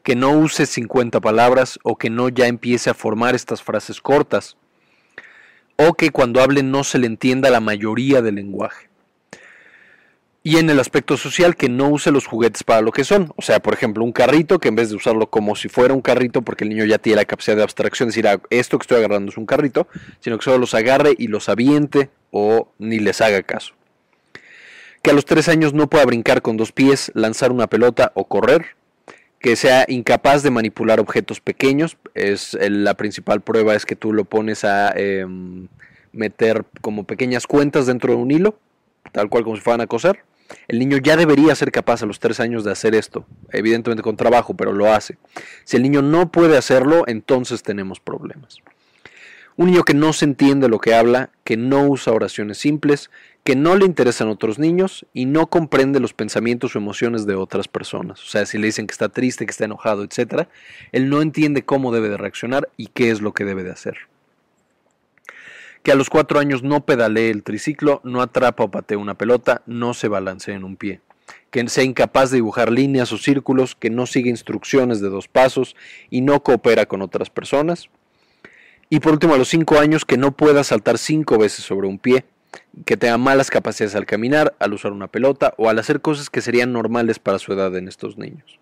que 0.03 0.15
no 0.15 0.31
use 0.31 0.65
50 0.65 1.19
palabras 1.19 1.79
o 1.83 1.97
que 1.97 2.09
no 2.09 2.29
ya 2.29 2.47
empiece 2.47 2.89
a 2.89 2.93
formar 2.93 3.35
estas 3.35 3.61
frases 3.61 4.01
cortas, 4.01 4.57
o 5.75 5.93
que 5.93 6.11
cuando 6.11 6.41
hable 6.41 6.63
no 6.63 6.83
se 6.83 6.97
le 6.97 7.07
entienda 7.07 7.49
la 7.49 7.59
mayoría 7.59 8.21
del 8.21 8.35
lenguaje. 8.35 8.89
Y 10.41 10.57
en 10.57 10.69
el 10.69 10.79
aspecto 10.79 11.17
social, 11.17 11.55
que 11.55 11.67
no 11.67 11.89
use 11.89 12.11
los 12.11 12.25
juguetes 12.25 12.63
para 12.63 12.81
lo 12.81 12.91
que 12.91 13.03
son. 13.03 13.33
O 13.35 13.41
sea, 13.41 13.59
por 13.59 13.73
ejemplo, 13.73 14.05
un 14.05 14.13
carrito 14.13 14.59
que 14.59 14.69
en 14.69 14.75
vez 14.75 14.89
de 14.89 14.95
usarlo 14.95 15.29
como 15.29 15.55
si 15.55 15.67
fuera 15.67 15.93
un 15.93 16.01
carrito, 16.01 16.41
porque 16.41 16.63
el 16.63 16.69
niño 16.69 16.85
ya 16.85 16.97
tiene 16.97 17.17
la 17.17 17.25
capacidad 17.25 17.57
de 17.57 17.63
abstracción, 17.63 18.07
decir, 18.09 18.27
ah, 18.27 18.41
esto 18.49 18.77
que 18.79 18.83
estoy 18.83 18.97
agarrando 18.97 19.31
es 19.31 19.37
un 19.37 19.45
carrito, 19.45 19.87
sino 20.21 20.37
que 20.37 20.45
solo 20.45 20.57
los 20.57 20.73
agarre 20.73 21.13
y 21.17 21.27
los 21.27 21.49
aviente 21.49 22.09
o 22.31 22.71
ni 22.79 22.99
les 22.99 23.19
haga 23.19 23.43
caso. 23.43 23.73
Que 25.01 25.11
a 25.11 25.13
los 25.13 25.25
tres 25.25 25.49
años 25.49 25.73
no 25.73 25.89
pueda 25.89 26.05
brincar 26.05 26.41
con 26.41 26.55
dos 26.57 26.71
pies, 26.71 27.11
lanzar 27.15 27.51
una 27.51 27.67
pelota 27.67 28.11
o 28.15 28.27
correr 28.27 28.78
que 29.39 29.55
sea 29.55 29.85
incapaz 29.87 30.43
de 30.43 30.51
manipular 30.51 30.99
objetos 30.99 31.39
pequeños. 31.39 31.97
Es 32.13 32.57
la 32.59 32.95
principal 32.95 33.41
prueba 33.41 33.75
es 33.75 33.85
que 33.85 33.95
tú 33.95 34.13
lo 34.13 34.25
pones 34.25 34.63
a 34.63 34.91
em, 34.95 35.67
meter 36.11 36.65
como 36.81 37.05
pequeñas 37.05 37.47
cuentas 37.47 37.85
dentro 37.85 38.13
de 38.13 38.19
un 38.19 38.31
hilo, 38.31 38.59
tal 39.11 39.29
cual 39.29 39.43
como 39.43 39.55
si 39.55 39.61
fueran 39.61 39.81
a 39.81 39.87
coser. 39.87 40.23
El 40.67 40.79
niño 40.79 40.97
ya 40.97 41.15
debería 41.15 41.53
ser 41.55 41.71
capaz 41.71 42.01
a 42.01 42.05
los 42.05 42.19
tres 42.19 42.39
años 42.39 42.63
de 42.63 42.71
hacer 42.71 42.95
esto, 42.95 43.25
evidentemente 43.51 44.01
con 44.01 44.17
trabajo, 44.17 44.55
pero 44.55 44.73
lo 44.73 44.91
hace. 44.91 45.17
Si 45.63 45.77
el 45.77 45.83
niño 45.83 46.01
no 46.01 46.31
puede 46.31 46.57
hacerlo, 46.57 47.03
entonces 47.07 47.61
tenemos 47.61 47.99
problemas. 47.99 48.57
Un 49.55 49.67
niño 49.67 49.83
que 49.83 49.93
no 49.93 50.11
se 50.13 50.25
entiende 50.25 50.67
lo 50.67 50.79
que 50.79 50.95
habla, 50.95 51.29
que 51.43 51.55
no 51.55 51.83
usa 51.83 52.13
oraciones 52.13 52.57
simples, 52.57 53.11
que 53.43 53.55
no 53.55 53.75
le 53.75 53.85
interesan 53.85 54.29
otros 54.29 54.59
niños 54.59 55.05
y 55.13 55.25
no 55.25 55.47
comprende 55.47 55.99
los 55.99 56.13
pensamientos 56.13 56.75
o 56.75 56.79
emociones 56.79 57.25
de 57.25 57.35
otras 57.35 57.67
personas. 57.67 58.21
O 58.21 58.27
sea, 58.27 58.45
si 58.45 58.57
le 58.57 58.67
dicen 58.67 58.85
que 58.85 58.91
está 58.91 59.09
triste, 59.09 59.45
que 59.45 59.51
está 59.51 59.65
enojado, 59.65 60.03
etc., 60.03 60.47
él 60.91 61.09
no 61.09 61.21
entiende 61.21 61.63
cómo 61.63 61.91
debe 61.91 62.09
de 62.09 62.17
reaccionar 62.17 62.69
y 62.77 62.87
qué 62.87 63.11
es 63.11 63.21
lo 63.21 63.33
que 63.33 63.45
debe 63.45 63.63
de 63.63 63.71
hacer. 63.71 63.97
Que 65.83 65.91
a 65.93 65.95
los 65.95 66.09
cuatro 66.09 66.39
años 66.39 66.61
no 66.61 66.85
pedalee 66.85 67.29
el 67.29 67.43
triciclo, 67.43 68.01
no 68.03 68.21
atrapa 68.21 68.65
o 68.65 68.71
patea 68.71 68.97
una 68.97 69.17
pelota, 69.17 69.61
no 69.65 69.93
se 69.93 70.09
balancea 70.09 70.55
en 70.55 70.65
un 70.65 70.75
pie. 70.75 70.99
Que 71.51 71.67
sea 71.69 71.83
incapaz 71.83 72.31
de 72.31 72.37
dibujar 72.37 72.71
líneas 72.71 73.11
o 73.13 73.17
círculos, 73.17 73.75
que 73.75 73.89
no 73.89 74.05
sigue 74.05 74.29
instrucciones 74.29 74.99
de 74.99 75.09
dos 75.09 75.27
pasos 75.27 75.75
y 76.09 76.21
no 76.21 76.43
coopera 76.43 76.85
con 76.85 77.01
otras 77.01 77.29
personas. 77.29 77.89
Y 78.89 78.99
por 78.99 79.13
último, 79.13 79.35
a 79.35 79.37
los 79.37 79.47
cinco 79.47 79.79
años, 79.79 80.03
que 80.03 80.17
no 80.17 80.35
pueda 80.35 80.63
saltar 80.63 80.97
cinco 80.97 81.37
veces 81.37 81.63
sobre 81.63 81.87
un 81.87 81.97
pie, 81.97 82.25
que 82.85 82.97
tenga 82.97 83.17
malas 83.17 83.49
capacidades 83.49 83.95
al 83.95 84.05
caminar, 84.05 84.55
al 84.59 84.73
usar 84.73 84.91
una 84.91 85.07
pelota 85.07 85.53
o 85.57 85.69
al 85.69 85.79
hacer 85.79 86.01
cosas 86.01 86.29
que 86.29 86.41
serían 86.41 86.73
normales 86.73 87.19
para 87.19 87.39
su 87.39 87.53
edad 87.53 87.75
en 87.75 87.87
estos 87.87 88.17
niños. 88.17 88.59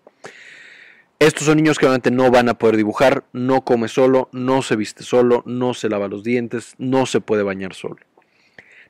Estos 1.20 1.46
son 1.46 1.56
niños 1.56 1.78
que 1.78 1.86
obviamente 1.86 2.12
no 2.12 2.30
van 2.30 2.48
a 2.48 2.54
poder 2.54 2.76
dibujar, 2.76 3.24
no 3.32 3.62
come 3.62 3.88
solo, 3.88 4.28
no 4.30 4.62
se 4.62 4.76
viste 4.76 5.02
solo, 5.02 5.42
no 5.46 5.74
se 5.74 5.88
lava 5.88 6.06
los 6.06 6.22
dientes, 6.22 6.74
no 6.78 7.06
se 7.06 7.20
puede 7.20 7.42
bañar 7.42 7.74
solo. 7.74 7.96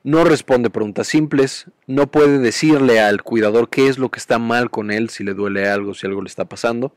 No 0.03 0.23
responde 0.23 0.69
preguntas 0.69 1.07
simples, 1.07 1.65
no 1.87 2.07
puede 2.07 2.37
decirle 2.37 3.01
al 3.01 3.23
cuidador 3.23 3.69
qué 3.69 3.87
es 3.87 3.97
lo 3.97 4.09
que 4.09 4.19
está 4.19 4.39
mal 4.39 4.69
con 4.69 4.91
él, 4.91 5.09
si 5.09 5.23
le 5.23 5.33
duele 5.33 5.67
algo, 5.67 5.93
si 5.93 6.07
algo 6.07 6.21
le 6.21 6.29
está 6.29 6.45
pasando, 6.45 6.93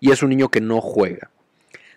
y 0.00 0.12
es 0.12 0.22
un 0.22 0.28
niño 0.28 0.50
que 0.50 0.60
no 0.60 0.80
juega. 0.80 1.30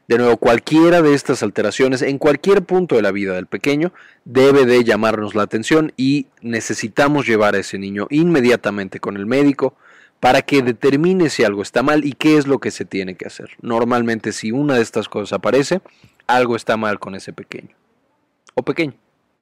De 0.08 0.18
nuevo, 0.18 0.38
cualquiera 0.38 1.02
de 1.02 1.14
estas 1.14 1.44
alteraciones 1.44 2.02
en 2.02 2.18
cualquier 2.18 2.64
punto 2.64 2.96
de 2.96 3.02
la 3.02 3.12
vida 3.12 3.34
del 3.34 3.46
pequeño 3.46 3.92
debe 4.24 4.66
de 4.66 4.86
llamarnos 4.86 5.36
la 5.36 5.44
atención 5.44 5.92
y 5.98 6.28
necesitamos 6.42 7.28
llevar 7.28 7.56
a 7.56 7.60
ese 7.60 7.78
niño 7.78 8.08
inmediatamente 8.10 9.02
con 9.02 9.18
el 9.18 9.26
médico 9.26 9.76
para 10.22 10.42
que 10.42 10.62
determine 10.62 11.30
si 11.30 11.44
algo 11.44 11.62
está 11.62 11.84
mal 11.84 12.06
y 12.06 12.14
qué 12.14 12.38
es 12.38 12.48
lo 12.48 12.60
que 12.60 12.72
se 12.72 12.86
tiene 12.86 13.16
que 13.16 13.28
hacer. 13.28 13.50
Normalmente 13.62 14.32
si 14.32 14.54
una 14.54 14.76
de 14.76 14.82
estas 14.82 15.10
cosas 15.10 15.34
aparece, 15.34 15.82
algo 16.26 16.56
está 16.56 16.78
mal 16.78 17.00
con 17.00 17.14
ese 17.14 17.34
pequeño 17.34 17.76
o 18.56 18.64
pequeño. 18.64 18.94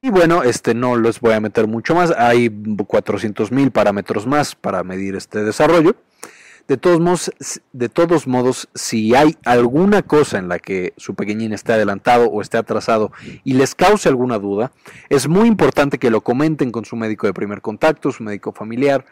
Y 0.02 0.10
bueno, 0.10 0.42
este 0.42 0.74
no 0.74 0.96
les 0.96 1.20
voy 1.20 1.34
a 1.34 1.40
meter 1.40 1.68
mucho 1.68 1.94
más, 1.94 2.10
hay 2.10 2.50
400 2.86 3.52
mil 3.52 3.70
parámetros 3.70 4.26
más 4.26 4.56
para 4.56 4.82
medir 4.82 5.14
este 5.14 5.44
desarrollo. 5.44 5.94
De 6.68 6.76
todos, 6.76 6.98
modos, 6.98 7.30
de 7.72 7.88
todos 7.88 8.26
modos, 8.26 8.68
si 8.74 9.14
hay 9.14 9.36
alguna 9.44 10.02
cosa 10.02 10.38
en 10.38 10.48
la 10.48 10.58
que 10.58 10.94
su 10.96 11.14
pequeñín 11.14 11.52
esté 11.52 11.74
adelantado 11.74 12.26
o 12.26 12.42
esté 12.42 12.58
atrasado 12.58 13.12
y 13.44 13.54
les 13.54 13.76
cause 13.76 14.08
alguna 14.08 14.40
duda, 14.40 14.72
es 15.08 15.28
muy 15.28 15.46
importante 15.46 15.98
que 15.98 16.10
lo 16.10 16.22
comenten 16.22 16.72
con 16.72 16.84
su 16.84 16.96
médico 16.96 17.28
de 17.28 17.34
primer 17.34 17.60
contacto, 17.60 18.10
su 18.10 18.24
médico 18.24 18.50
familiar, 18.50 19.04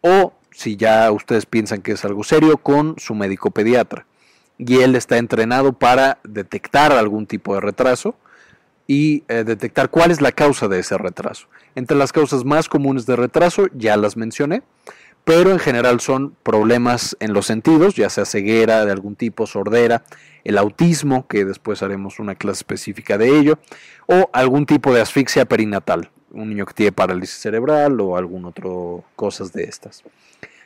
o 0.00 0.32
si 0.52 0.76
ya 0.76 1.10
ustedes 1.10 1.44
piensan 1.44 1.82
que 1.82 1.92
es 1.92 2.04
algo 2.04 2.22
serio, 2.22 2.56
con 2.58 2.94
su 2.98 3.16
médico 3.16 3.50
pediatra. 3.50 4.06
Y 4.58 4.78
él 4.78 4.94
está 4.94 5.18
entrenado 5.18 5.72
para 5.72 6.18
detectar 6.22 6.92
algún 6.92 7.26
tipo 7.26 7.54
de 7.54 7.62
retraso 7.62 8.14
y 8.86 9.24
eh, 9.28 9.42
detectar 9.44 9.90
cuál 9.90 10.10
es 10.10 10.20
la 10.20 10.32
causa 10.32 10.68
de 10.68 10.78
ese 10.78 10.98
retraso. 10.98 11.48
Entre 11.74 11.96
las 11.96 12.12
causas 12.12 12.44
más 12.44 12.68
comunes 12.68 13.06
de 13.06 13.16
retraso, 13.16 13.66
ya 13.74 13.96
las 13.96 14.16
mencioné, 14.16 14.62
pero 15.24 15.50
en 15.50 15.58
general 15.58 16.00
son 16.00 16.34
problemas 16.42 17.16
en 17.20 17.32
los 17.32 17.46
sentidos, 17.46 17.94
ya 17.94 18.10
sea 18.10 18.24
ceguera 18.24 18.84
de 18.84 18.92
algún 18.92 19.16
tipo, 19.16 19.46
sordera, 19.46 20.04
el 20.44 20.58
autismo, 20.58 21.26
que 21.28 21.44
después 21.44 21.82
haremos 21.82 22.18
una 22.18 22.34
clase 22.34 22.58
específica 22.58 23.18
de 23.18 23.38
ello, 23.38 23.58
o 24.06 24.30
algún 24.32 24.66
tipo 24.66 24.92
de 24.92 25.00
asfixia 25.00 25.44
perinatal, 25.44 26.10
un 26.32 26.48
niño 26.48 26.66
que 26.66 26.74
tiene 26.74 26.92
parálisis 26.92 27.38
cerebral 27.38 28.00
o 28.00 28.16
algún 28.16 28.44
otro 28.44 29.04
cosas 29.14 29.52
de 29.52 29.64
estas. 29.64 30.02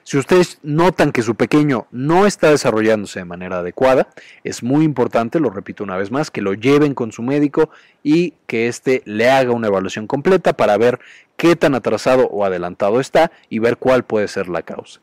Si 0.06 0.16
ustedes 0.16 0.60
notan 0.62 1.10
que 1.10 1.20
su 1.22 1.34
pequeño 1.34 1.88
no 1.90 2.26
está 2.26 2.50
desarrollándose 2.50 3.18
de 3.18 3.24
manera 3.24 3.58
adecuada, 3.58 4.06
es 4.44 4.62
muy 4.62 4.84
importante, 4.84 5.40
lo 5.40 5.50
repito 5.50 5.82
una 5.82 5.96
vez 5.96 6.12
más, 6.12 6.30
que 6.30 6.42
lo 6.42 6.54
lleven 6.54 6.94
con 6.94 7.10
su 7.10 7.22
médico 7.22 7.70
y 8.04 8.34
que 8.46 8.68
éste 8.68 9.02
le 9.04 9.28
haga 9.28 9.50
una 9.50 9.66
evaluación 9.66 10.06
completa 10.06 10.52
para 10.52 10.78
ver 10.78 11.00
qué 11.37 11.57
tan 11.57 11.75
atrasado 11.75 12.29
o 12.29 12.44
adelantado 12.44 13.01
está 13.01 13.31
y 13.49 13.59
ver 13.59 13.77
cuál 13.77 14.05
puede 14.05 14.29
ser 14.29 14.49
la 14.49 14.62
causa. 14.62 15.01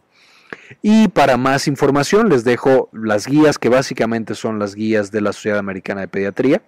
Y 0.82 1.08
para 1.08 1.38
más 1.38 1.68
información 1.68 2.30
les 2.30 2.44
dejo 2.44 2.90
las 2.92 3.28
guías 3.28 3.58
que 3.58 3.70
básicamente 3.70 4.36
son 4.36 4.60
las 4.60 4.76
guías 4.76 5.12
de 5.12 5.22
la 5.22 5.34
Sociedad 5.34 5.60
Americana 5.60 6.02
de 6.02 6.08
Pediatría 6.08 6.62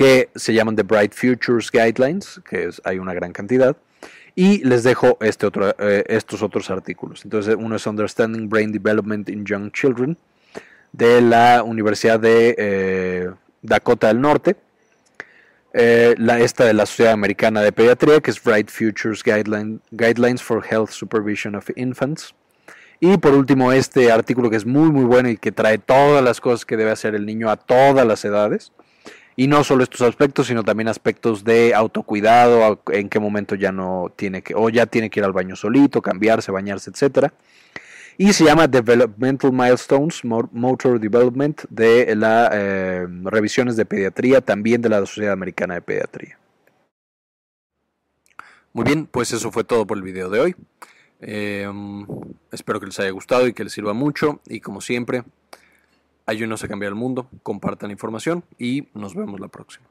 que 0.00 0.30
se 0.34 0.54
llaman 0.54 0.76
The 0.76 0.82
Bright 0.82 1.12
Futures 1.12 1.70
Guidelines, 1.70 2.40
que 2.48 2.70
hay 2.84 2.98
una 2.98 3.12
gran 3.12 3.32
cantidad. 3.32 3.76
Y 4.34 4.64
les 4.64 4.82
dejo 4.82 5.18
este 5.20 5.46
otro, 5.46 5.74
eh, 5.78 6.04
estos 6.06 6.42
otros 6.42 6.70
artículos. 6.70 7.22
Entonces, 7.24 7.54
uno 7.58 7.76
es 7.76 7.86
Understanding 7.86 8.48
Brain 8.48 8.72
Development 8.72 9.28
in 9.28 9.44
Young 9.44 9.70
Children, 9.72 10.16
de 10.92 11.20
la 11.20 11.62
Universidad 11.62 12.18
de 12.18 12.54
eh, 12.56 13.30
Dakota 13.60 14.06
del 14.06 14.22
Norte. 14.22 14.56
Eh, 15.72 16.14
la, 16.18 16.40
esta 16.40 16.64
de 16.64 16.74
la 16.74 16.84
Sociedad 16.84 17.12
Americana 17.12 17.60
de 17.60 17.70
Pediatría, 17.72 18.20
que 18.20 18.30
es 18.30 18.42
Bright 18.42 18.68
Futures 18.70 19.22
Guidelines 19.22 20.42
for 20.42 20.64
Health 20.68 20.90
Supervision 20.90 21.54
of 21.54 21.70
Infants. 21.76 22.34
Y 22.98 23.16
por 23.18 23.34
último, 23.34 23.72
este 23.72 24.10
artículo 24.10 24.50
que 24.50 24.56
es 24.56 24.66
muy 24.66 24.90
muy 24.90 25.04
bueno 25.04 25.30
y 25.30 25.36
que 25.36 25.52
trae 25.52 25.78
todas 25.78 26.22
las 26.22 26.40
cosas 26.40 26.66
que 26.66 26.76
debe 26.76 26.90
hacer 26.90 27.14
el 27.14 27.24
niño 27.24 27.48
a 27.48 27.56
todas 27.56 28.06
las 28.06 28.24
edades, 28.24 28.72
y 29.36 29.46
no 29.46 29.64
solo 29.64 29.84
estos 29.84 30.02
aspectos, 30.02 30.48
sino 30.48 30.64
también 30.64 30.88
aspectos 30.88 31.44
de 31.44 31.74
autocuidado, 31.74 32.82
en 32.92 33.08
qué 33.08 33.18
momento 33.18 33.54
ya 33.54 33.72
no 33.72 34.12
tiene 34.14 34.42
que, 34.42 34.54
o 34.54 34.68
ya 34.68 34.84
tiene 34.84 35.08
que 35.08 35.20
ir 35.20 35.24
al 35.24 35.32
baño 35.32 35.56
solito, 35.56 36.02
cambiarse, 36.02 36.52
bañarse, 36.52 36.90
etcétera. 36.90 37.32
Y 38.18 38.32
se 38.32 38.44
llama 38.44 38.66
Developmental 38.66 39.52
Milestones, 39.52 40.22
Motor 40.24 41.00
Development, 41.00 41.62
de 41.70 42.14
las 42.16 42.50
eh, 42.52 43.06
revisiones 43.24 43.76
de 43.76 43.86
pediatría, 43.86 44.40
también 44.40 44.82
de 44.82 44.88
la 44.88 45.00
Sociedad 45.00 45.32
Americana 45.32 45.74
de 45.74 45.82
Pediatría. 45.82 46.38
Muy 48.72 48.84
bien, 48.84 49.06
pues 49.06 49.32
eso 49.32 49.50
fue 49.50 49.64
todo 49.64 49.86
por 49.86 49.96
el 49.96 50.02
video 50.02 50.30
de 50.30 50.40
hoy. 50.40 50.56
Em, 51.20 52.06
espero 52.52 52.78
que 52.78 52.86
les 52.86 53.00
haya 53.00 53.10
gustado 53.10 53.46
y 53.46 53.52
que 53.52 53.64
les 53.64 53.72
sirva 53.72 53.94
mucho. 53.94 54.40
Y 54.46 54.60
como 54.60 54.80
siempre, 54.80 55.24
Ayúdenos 56.30 56.62
a 56.62 56.68
cambiar 56.68 56.90
el 56.90 56.94
mundo, 56.94 57.28
compartan 57.42 57.88
la 57.88 57.92
información 57.94 58.44
y 58.56 58.86
nos 58.94 59.16
vemos 59.16 59.40
la 59.40 59.48
próxima. 59.48 59.84